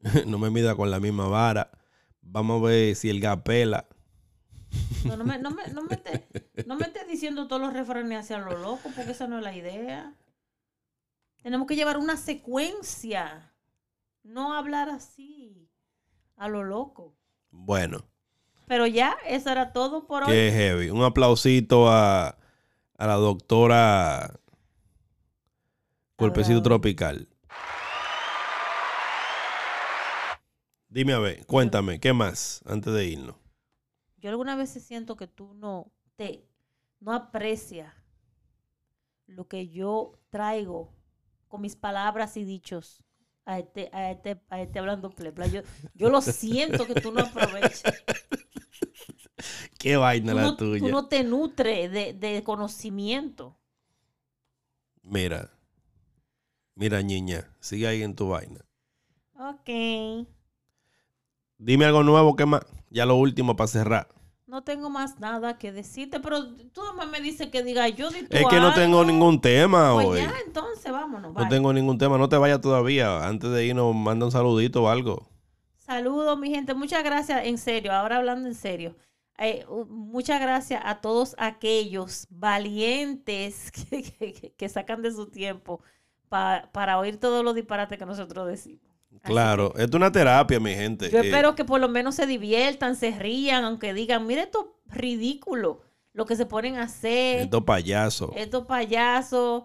[0.26, 1.70] no me mida con la misma vara.
[2.22, 3.88] Vamos a ver si el gapela.
[5.04, 6.20] No, no me, no me, no me estés
[6.66, 9.54] no me estés diciendo todos los refranes hacia lo loco, porque esa no es la
[9.54, 10.14] idea.
[11.42, 13.52] Tenemos que llevar una secuencia.
[14.22, 15.70] No hablar así,
[16.36, 17.16] a lo loco.
[17.50, 18.04] Bueno,
[18.66, 20.28] Pero ya, eso era todo por hoy.
[20.30, 20.90] qué heavy.
[20.90, 22.36] Un aplausito a,
[22.98, 24.38] a la doctora
[26.16, 27.28] Cuerpecito Tropical.
[30.88, 33.36] Dime a ver, cuéntame, ¿qué más antes de irnos?
[34.20, 36.46] Yo algunas veces siento que tú no te
[37.00, 37.94] no aprecias
[39.26, 40.92] lo que yo traigo
[41.48, 43.02] con mis palabras y dichos
[43.46, 45.46] a este, a este, a este hablando plepla.
[45.46, 45.62] Yo,
[45.94, 47.82] yo lo siento que tú no aprovechas.
[49.78, 50.90] Qué vaina Tú la no, tú tuya.
[50.90, 53.56] no te nutres de, de conocimiento.
[55.02, 55.50] Mira.
[56.74, 57.56] Mira, niña.
[57.60, 58.64] Sigue ahí en tu vaina.
[59.34, 59.68] Ok.
[61.60, 62.62] Dime algo nuevo que más.
[62.90, 64.08] Ya lo último para cerrar.
[64.46, 68.26] No tengo más nada que decirte, pero tú nomás me dices que diga yo di
[68.30, 70.18] Es que no tengo ningún tema Pues hoy.
[70.22, 71.32] ya, entonces vámonos.
[71.34, 71.48] No bye.
[71.48, 72.18] tengo ningún tema.
[72.18, 73.24] No te vayas todavía.
[73.28, 75.28] Antes de irnos, manda un saludito o algo.
[75.76, 76.74] Saludos, mi gente.
[76.74, 78.96] Muchas gracias, en serio, ahora hablando en serio.
[79.38, 85.80] Eh, muchas gracias a todos aquellos valientes que, que- que sacan de su tiempo
[86.28, 88.89] pa- para oír todos los disparates que nosotros decimos.
[89.22, 89.68] Claro.
[89.76, 91.10] Esto es una terapia, mi gente.
[91.10, 94.78] Yo Eh, espero que por lo menos se diviertan, se rían, aunque digan, mire esto
[94.86, 95.82] ridículo,
[96.12, 98.30] lo que se ponen a hacer, Estos payasos.
[98.34, 99.64] estos payasos,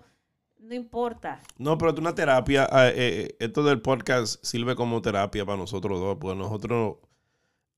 [0.60, 1.42] no importa.
[1.58, 2.68] No, pero es una terapia.
[2.72, 6.18] ah, eh, eh, esto del podcast sirve como terapia para nosotros dos.
[6.20, 6.98] Porque nosotros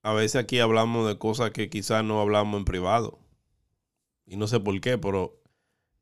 [0.03, 3.20] a veces aquí hablamos de cosas que quizás no hablamos en privado.
[4.26, 5.39] Y no sé por qué, pero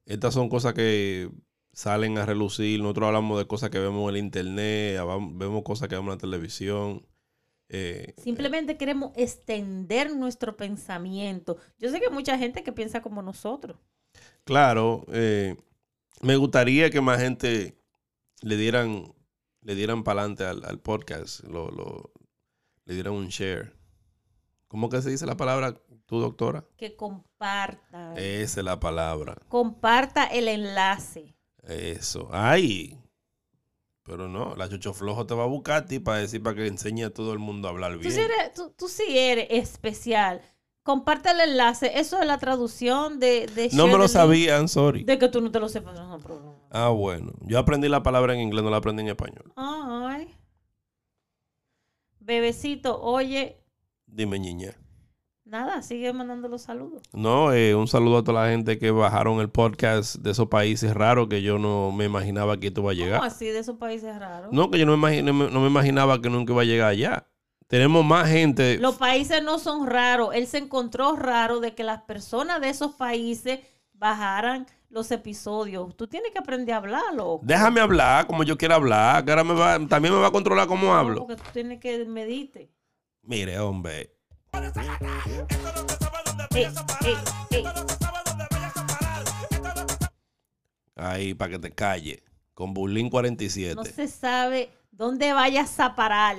[0.06, 1.30] estas son cosas que
[1.76, 2.82] salen a relucir.
[2.82, 5.00] Nosotros hablamos de cosas que vemos en el internet,
[5.34, 7.06] vemos cosas que vemos en la televisión.
[7.70, 11.58] Eh, Simplemente queremos extender nuestro pensamiento.
[11.78, 13.78] Yo sé que hay mucha gente que piensa como nosotros.
[14.46, 15.56] Claro, eh,
[16.22, 17.78] me gustaría que más gente
[18.42, 19.14] le dieran,
[19.62, 22.12] le dieran para adelante al, al podcast, lo, lo-
[22.86, 23.74] le dieran un share.
[24.68, 25.74] ¿Cómo que se dice la palabra,
[26.06, 26.64] tu doctora?
[26.78, 28.14] Que comparta.
[28.16, 29.36] Esa es la palabra.
[29.50, 31.35] Comparta el enlace.
[31.68, 32.30] Eso.
[32.32, 33.00] Ay.
[34.04, 36.68] Pero no, la Chucho Flojo te va a buscar a ti para decir, para que
[36.68, 38.12] enseñe a todo el mundo a hablar Tú bien.
[38.12, 40.42] sí, eres, tú, tú sí eres especial.
[40.84, 42.00] Comparte el enlace.
[42.00, 43.48] Eso es la traducción de...
[43.48, 45.04] de No me lo sabía, I'm sorry.
[45.04, 46.54] De que tú no te lo sepas, no, problema.
[46.70, 47.34] Ah, bueno.
[47.42, 49.52] Yo aprendí la palabra en inglés, no la aprendí en español.
[49.56, 50.36] Ay.
[52.20, 53.62] Bebecito, oye,
[54.06, 54.78] Dime, niña.
[55.46, 57.04] Nada, sigue mandando los saludos.
[57.14, 60.94] No, eh, un saludo a toda la gente que bajaron el podcast de esos países
[60.94, 63.20] raros que yo no me imaginaba que esto iba a llegar.
[63.20, 64.52] ¿Cómo así de esos países raros?
[64.52, 67.28] No, que yo no me, no me imaginaba que nunca iba a llegar allá.
[67.68, 68.78] Tenemos más gente.
[68.78, 70.30] Los países no son raros.
[70.36, 73.60] Él se encontró raro de que las personas de esos países
[73.94, 75.96] bajaran los episodios.
[75.98, 77.40] Tú tienes que aprender a hablarlo.
[77.42, 80.68] Déjame hablar como yo quiera hablar, que ahora me va, también me va a controlar
[80.68, 81.26] cómo hablo.
[81.26, 82.72] Porque tú tienes que medite.
[83.24, 84.15] Mire, hombre.
[86.56, 86.68] Ey,
[87.04, 87.16] ey,
[87.52, 87.64] ey.
[90.96, 92.24] Ahí, para que te calle.
[92.54, 93.76] Con Bulín 47.
[93.76, 96.38] No se sabe dónde vayas a parar.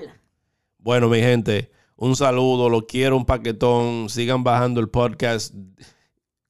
[0.79, 4.09] Bueno, mi gente, un saludo, lo quiero, un paquetón.
[4.09, 5.55] Sigan bajando el podcast.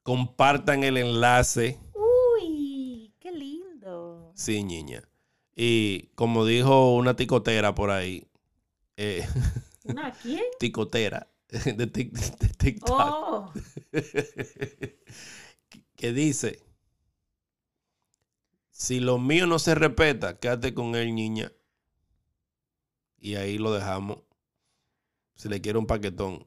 [0.04, 1.80] Compartan el enlace.
[1.94, 4.30] Uy, qué lindo.
[4.36, 5.02] Sí, niña.
[5.56, 8.28] Y como dijo una ticotera por ahí,
[8.96, 9.26] eh,
[9.84, 10.42] ¿Una quién?
[10.60, 11.26] ticotera
[11.76, 13.52] de, tic- de TikTok, Oh,
[15.96, 16.62] que dice,
[18.70, 21.52] si lo mío no se respeta, quédate con él, niña.
[23.18, 24.18] Y ahí lo dejamos.
[25.34, 26.46] Si le quiere un paquetón.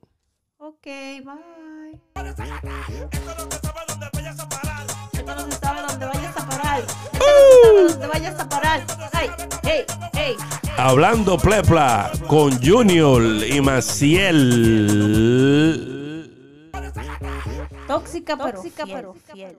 [0.58, 2.00] ok, bye.
[8.12, 8.86] Vayas a parar.
[9.14, 9.30] Ay,
[9.64, 10.36] hey, hey.
[10.78, 15.10] Hablando plepla con Junior y Maciel.
[17.88, 18.62] Tóxica, pero
[19.34, 19.58] fiel.